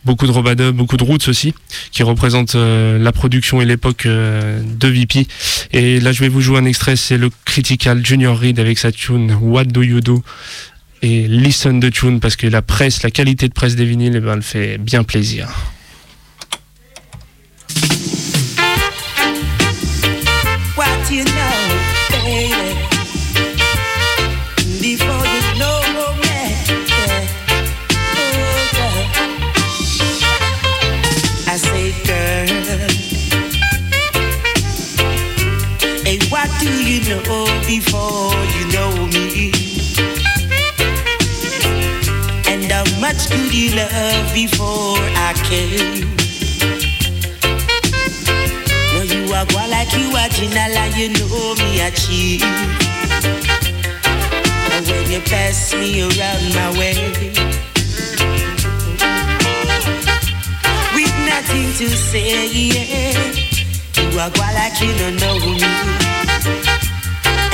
beaucoup 0.05 0.27
de 0.27 0.31
Robada, 0.31 0.71
beaucoup 0.71 0.97
de 0.97 1.03
Roots 1.03 1.27
aussi, 1.27 1.53
qui 1.91 2.03
représentent 2.03 2.55
euh, 2.55 2.97
la 2.97 3.11
production 3.11 3.61
et 3.61 3.65
l'époque 3.65 4.05
euh, 4.05 4.61
de 4.63 4.87
VP. 4.87 5.27
Et 5.73 5.99
là, 5.99 6.11
je 6.11 6.21
vais 6.21 6.29
vous 6.29 6.41
jouer 6.41 6.57
un 6.57 6.65
extrait, 6.65 6.95
c'est 6.95 7.17
le 7.17 7.29
Critical 7.45 8.05
Junior 8.05 8.37
Reed 8.37 8.59
avec 8.59 8.77
sa 8.79 8.91
tune 8.91 9.37
What 9.41 9.65
Do 9.65 9.83
You 9.83 10.01
Do? 10.01 10.23
Et 11.01 11.27
Listen 11.27 11.79
the 11.79 11.91
Tune 11.91 12.19
parce 12.19 12.35
que 12.35 12.47
la 12.47 12.61
presse, 12.61 13.03
la 13.03 13.11
qualité 13.11 13.47
de 13.47 13.53
presse 13.53 13.75
des 13.75 13.85
vinyles, 13.85 14.15
eh 14.15 14.19
ben, 14.19 14.33
elle 14.33 14.41
fait 14.41 14.77
bien 14.77 15.03
plaisir. 15.03 15.49
Love 43.79 44.33
before 44.33 44.99
I 45.27 45.31
came? 45.47 46.03
No, 48.93 49.01
you 49.03 49.33
are 49.33 49.45
go 49.45 49.61
like 49.69 49.91
you 49.93 50.07
are 50.15 50.29
Gina, 50.35 50.65
and 50.83 50.95
you 50.99 51.09
know 51.15 51.55
me 51.59 51.79
a 51.81 51.89
cheat. 51.91 52.43
And 54.73 54.85
when 54.87 55.11
you 55.11 55.21
pass 55.31 55.73
me 55.73 56.01
around 56.01 56.45
my 56.59 56.69
way, 56.79 56.95
we've 60.95 61.19
nothing 61.31 61.67
to 61.79 61.87
say. 61.89 62.47
Yeah. 62.47 63.15
You 63.95 64.19
are 64.19 64.31
quite 64.31 64.55
like 64.55 64.79
you 64.81 64.91
don't 64.99 65.17
know 65.21 65.35
me. 65.39 65.63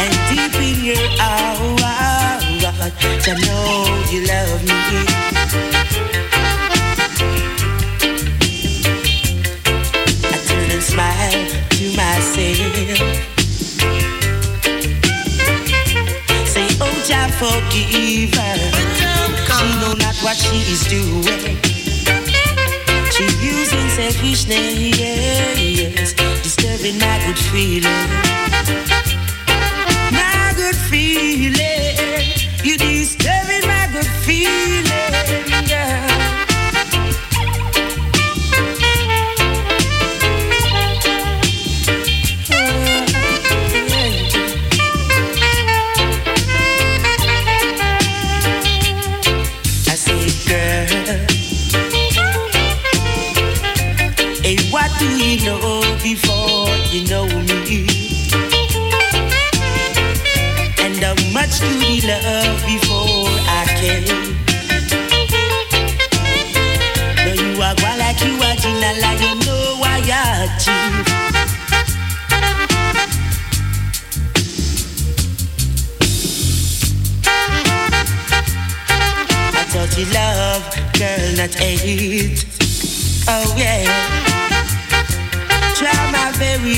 And 0.02 0.14
deep 0.30 0.56
in 0.62 0.78
your 0.90 1.06
heart, 2.78 2.94
I 3.28 3.34
know 3.46 3.86
you 4.12 4.20
love 4.28 4.64
me. 4.64 4.80
I 10.24 10.38
turn 10.48 10.72
and 10.72 10.84
smile 10.84 11.46
to 11.78 11.86
myself. 11.96 13.00
Say, 16.54 16.68
oh, 16.82 16.96
forgive 17.40 18.34
her. 18.36 18.58
She 19.58 19.66
know 19.82 19.94
not 19.94 20.16
what 20.24 20.38
she 20.38 20.58
is 20.74 20.84
doing. 20.88 21.58
She 23.12 23.24
using 23.42 23.90
selfishness, 23.90 26.14
disturbing 26.44 27.00
my 27.00 27.18
good 27.26 27.40
feeling. 27.40 28.10
My 30.12 30.54
good 30.56 30.76
feeling, 30.76 31.75
you 56.96 57.08
know 57.10 57.26
me? 57.26 58.30
And 60.80 60.96
how 61.04 61.16
much 61.34 61.60
do 61.60 61.68
we 61.80 62.00
love 62.08 62.64
before 62.64 63.28
I 63.52 63.66
came? 63.80 64.06
No, 67.26 67.32
you 67.34 67.62
are 67.62 67.76
one 67.84 68.00
like 68.00 68.22
you 68.24 68.40
are 68.40 68.56
Gina, 68.56 68.94
like 69.02 69.20
you 69.20 69.36
know 69.44 69.82
I 69.84 70.00
achieve. 70.46 71.08
I 79.54 79.64
taught 79.74 79.98
you 79.98 80.06
love, 80.14 80.64
girl, 80.98 81.36
not 81.36 81.54
hate. 81.56 82.46
Oh 83.28 83.56
yeah. 83.58 84.15
My 86.66 86.72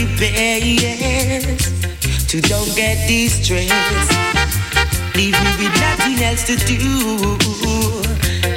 to 2.28 2.42
don't 2.42 2.76
get 2.76 3.08
distressed. 3.08 4.12
Leave 5.16 5.32
me 5.32 5.52
with 5.60 5.80
nothing 5.80 6.22
else 6.26 6.44
to 6.48 6.58
do. 6.58 7.38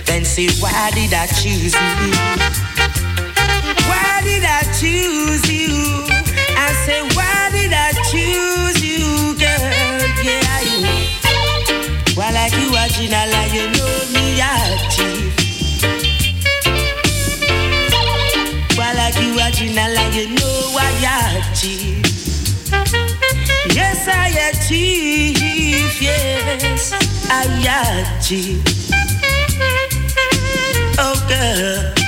Then 0.07 0.25
say, 0.25 0.49
why 0.61 0.91
did 0.91 1.15
I 1.15 1.27
choose 1.27 1.73
you? 1.73 2.11
Why 3.87 4.21
did 4.25 4.43
I 4.43 4.63
choose 4.81 5.49
you? 5.49 6.05
I 6.57 6.73
say, 6.85 7.01
why 7.15 7.51
did 7.53 7.73
I 7.73 7.93
choose 8.11 8.50
achieve. 21.61 22.03
Yes, 23.75 24.09
I 24.09 24.29
achieve, 24.51 26.01
yes, 26.01 26.93
I 27.29 28.17
achieve. 28.19 28.65
Oh, 30.99 31.27
girl. 31.29 32.00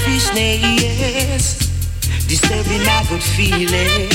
Selfishness, 0.00 1.58
disturbing 2.26 2.84
my 2.84 3.04
good 3.08 3.22
feeling. 3.22 4.08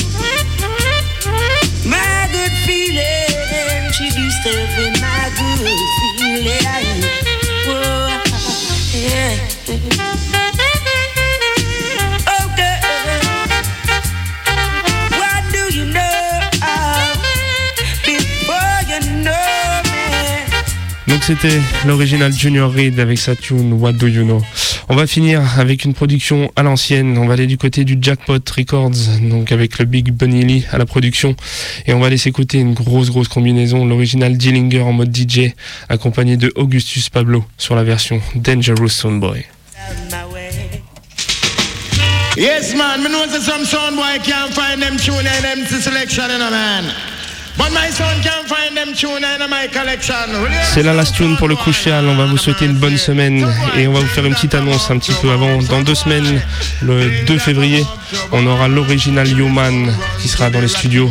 My 1.84 2.28
good 2.32 2.52
feeling, 2.66 3.92
she 3.92 4.10
disturbing 4.10 5.00
my 5.00 5.30
good 5.38 5.68
feeling. 6.18 7.02
Whoa, 7.66 8.08
yeah. 8.94 9.36
Oh, 12.28 12.46
what 15.18 15.42
do 15.52 15.62
you 15.74 15.84
know? 15.86 16.02
Donc 21.06 21.22
c'était 21.22 21.60
l'original 21.86 22.32
Junior 22.32 22.70
Reed 22.70 22.98
avec 22.98 23.18
sa 23.18 23.36
tune 23.36 23.74
What 23.74 23.92
Do 23.92 24.08
You 24.08 24.24
Know? 24.24 24.42
On 24.88 24.94
va 24.94 25.08
finir 25.08 25.58
avec 25.58 25.84
une 25.84 25.94
production 25.94 26.52
à 26.54 26.62
l'ancienne. 26.62 27.18
On 27.18 27.26
va 27.26 27.34
aller 27.34 27.46
du 27.46 27.58
côté 27.58 27.84
du 27.84 27.98
Jackpot 28.00 28.38
Records, 28.56 29.18
donc 29.20 29.50
avec 29.50 29.78
le 29.80 29.84
Big 29.84 30.12
Bunny 30.12 30.44
Lee 30.44 30.64
à 30.70 30.78
la 30.78 30.86
production. 30.86 31.34
Et 31.86 31.92
on 31.92 31.98
va 31.98 32.08
laisser 32.08 32.28
écouter 32.28 32.58
une 32.58 32.74
grosse 32.74 33.10
grosse 33.10 33.26
combinaison, 33.26 33.84
l'original 33.84 34.36
Dillinger 34.36 34.82
en 34.82 34.92
mode 34.92 35.14
DJ, 35.14 35.54
accompagné 35.88 36.36
de 36.36 36.52
Augustus 36.54 37.10
Pablo 37.10 37.44
sur 37.58 37.74
la 37.74 37.82
version 37.82 38.20
Dangerous 38.36 38.90
Soundboy. 38.90 39.44
Yes, 42.36 42.74
man, 42.76 43.02
know 43.02 43.26
some 43.40 43.96
boy 43.96 44.18
find 44.52 44.82
them 44.82 44.98
selection, 44.98 46.28
man. 46.28 47.15
C'est 50.74 50.82
la 50.82 50.92
last 50.92 51.14
tune 51.14 51.36
pour 51.36 51.48
le 51.48 51.56
Crucial. 51.56 52.06
On 52.06 52.14
va 52.16 52.26
vous 52.26 52.36
souhaiter 52.36 52.66
une 52.66 52.74
bonne 52.74 52.96
semaine 52.98 53.46
et 53.76 53.86
on 53.86 53.92
va 53.92 54.00
vous 54.00 54.06
faire 54.06 54.24
une 54.26 54.34
petite 54.34 54.54
annonce 54.54 54.90
un 54.90 54.98
petit 54.98 55.14
peu 55.20 55.30
avant. 55.30 55.58
Dans 55.62 55.80
deux 55.82 55.94
semaines, 55.94 56.42
le 56.82 57.24
2 57.24 57.38
février, 57.38 57.84
on 58.32 58.46
aura 58.46 58.68
l'original 58.68 59.26
Human 59.28 59.94
qui 60.20 60.28
sera 60.28 60.50
dans 60.50 60.60
les 60.60 60.68
studios 60.68 61.10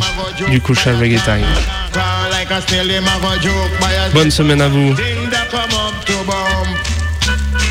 du 0.50 0.60
Crucial 0.60 0.96
Reggae 0.96 1.20
Time. 1.24 1.46
Bonne 4.12 4.30
semaine 4.30 4.60
à 4.60 4.68
vous. 4.68 4.94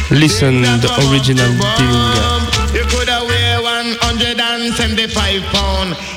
thing. 0.09 0.19
Listen 0.19 0.61
the 0.81 0.89
original 1.07 1.49
Dillinger. 1.77 2.35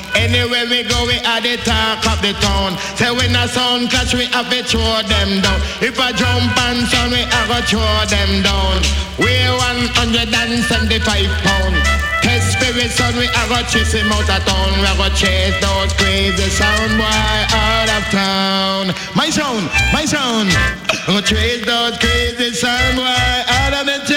You 0.09 0.25
could 0.25 0.35
have 0.35 0.49
weigh 0.49 0.59
175 0.59 0.59
pound. 0.59 0.59
Anywhere 0.59 0.65
we 0.69 0.83
go, 0.83 1.05
we 1.05 1.19
are 1.25 1.41
the 1.41 1.57
talk 1.63 2.05
of 2.07 2.21
the 2.21 2.33
town. 2.39 2.77
Say 2.95 3.11
when 3.11 3.35
a 3.35 3.47
sound 3.47 3.89
clash, 3.89 4.13
we 4.13 4.25
have 4.33 4.49
to 4.49 4.63
throw 4.63 5.01
them 5.05 5.41
down. 5.41 5.59
If 5.81 5.99
I 5.99 6.11
jump 6.11 6.57
and 6.57 6.87
sound, 6.87 7.11
we 7.11 7.23
have 7.23 7.49
to 7.49 7.61
throw 7.67 8.05
them 8.09 8.43
down. 8.43 8.81
Weigh 9.19 9.49
175 9.49 11.29
pound. 11.43 11.75
Test 12.21 12.59
spirit 12.59 12.91
son, 12.91 13.15
we 13.15 13.27
are 13.27 13.47
to 13.47 13.69
chase 13.71 13.93
him 13.93 14.11
out 14.11 14.29
of 14.29 14.43
town. 14.45 14.71
We 14.79 14.87
are 14.87 15.09
to 15.09 15.15
chase 15.15 15.55
those 15.61 15.93
crazy 15.93 16.49
sound 16.49 16.97
boy 16.97 17.39
out 17.53 17.89
of 17.89 18.03
town. 18.11 18.93
My 19.15 19.29
sound, 19.29 19.69
my 19.93 20.05
sound. 20.05 20.49
I'm 21.07 21.15
gonna 21.15 21.25
chase 21.25 21.65
those 21.65 21.97
crazy 21.97 22.51
sound 22.53 22.97
boy 22.97 23.05
out 23.05 23.73
of 23.73 23.85
the 23.85 23.97
town. 24.05 24.08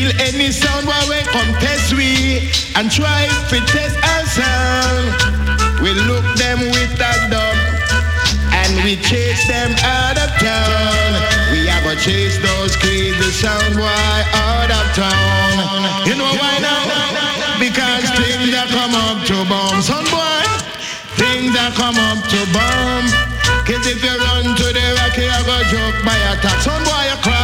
Kill 0.00 0.16
any 0.32 0.50
sound 0.50 0.86
while 0.88 1.08
we 1.12 1.20
come 1.28 1.52
test 1.60 1.92
we 1.92 2.48
and 2.72 2.88
try 2.88 3.28
to 3.52 3.56
test 3.68 3.92
our 4.00 4.24
sound. 4.32 5.12
We 5.84 5.92
look 6.08 6.24
them 6.40 6.56
with 6.72 6.96
a 6.96 7.12
dub 7.28 7.56
and 8.48 8.72
we 8.80 8.96
chase 8.96 9.44
them 9.44 9.76
out 9.84 10.16
of 10.16 10.32
town. 10.40 11.10
We 11.52 11.68
have 11.68 11.84
gonna 11.84 12.00
chase 12.00 12.40
those 12.40 12.76
crazy 12.80 13.28
sound 13.28 13.76
boy 13.76 14.16
out 14.40 14.72
of 14.72 14.86
town. 14.96 16.08
You 16.08 16.16
know 16.16 16.32
why 16.32 16.56
now? 16.64 17.60
Because 17.60 18.08
things 18.16 18.56
that 18.56 18.72
come 18.72 18.96
up 18.96 19.20
to 19.28 19.36
bomb. 19.52 19.84
Son 19.84 20.00
boy, 20.08 20.48
things 21.20 21.52
that 21.52 21.76
come 21.76 22.00
up 22.08 22.24
to 22.24 22.40
bomb. 22.56 23.04
Cause 23.68 23.84
if 23.84 24.00
you 24.00 24.16
run 24.16 24.56
to 24.56 24.66
the 24.72 24.86
rocky, 24.96 25.28
you 25.28 25.40
go 25.44 25.60
joke 25.68 26.00
by 26.08 26.16
a 26.16 26.40
tax. 26.40 26.64
Some 26.64 26.84
boy, 26.88 27.04
you 27.04 27.20
like 27.20 27.39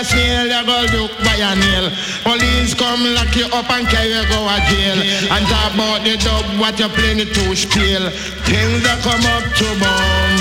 a 0.00 0.04
snail, 0.04 0.46
you 0.48 0.62
go 0.64 0.86
joke 0.88 1.16
by 1.24 1.36
a 1.36 1.52
nail. 1.56 1.86
Police 2.24 2.72
come 2.74 3.04
lock 3.14 3.34
you 3.36 3.46
up 3.52 3.68
and 3.70 3.86
carry 3.86 4.08
you 4.08 4.24
go 4.32 4.40
a 4.48 4.56
jail. 4.68 4.98
And 5.28 5.44
talk 5.46 5.74
about 5.74 6.00
the 6.04 6.16
dub, 6.16 6.44
what 6.58 6.78
you 6.80 6.88
playing 6.88 7.20
it 7.20 7.34
to 7.36 7.54
scale. 7.54 8.08
Things 8.48 8.80
that 8.84 8.98
come 9.04 9.24
up 9.36 9.44
to 9.60 9.68
bomb. 9.80 10.36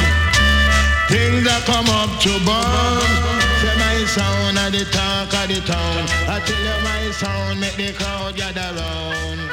Things 1.12 1.44
that 1.44 1.64
come 1.68 1.90
up 1.92 2.12
to 2.24 2.32
bomb. 2.48 3.04
Say 3.60 3.76
my 3.76 4.00
sound 4.08 4.58
at 4.58 4.72
the 4.72 4.86
talk 4.96 5.34
of 5.36 5.46
the 5.52 5.60
town. 5.68 6.04
I 6.32 6.40
tell 6.40 6.64
you 6.68 6.78
my 6.88 7.12
sound 7.12 7.60
make 7.60 7.76
the 7.76 7.92
crowd 7.94 8.36
gather 8.36 8.72
round. 8.80 9.52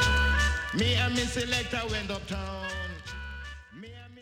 Me 0.73 0.95
and 0.95 1.15
me 1.15 1.23
selector 1.25 1.81
went 1.91 2.11
uptown. 2.11 2.56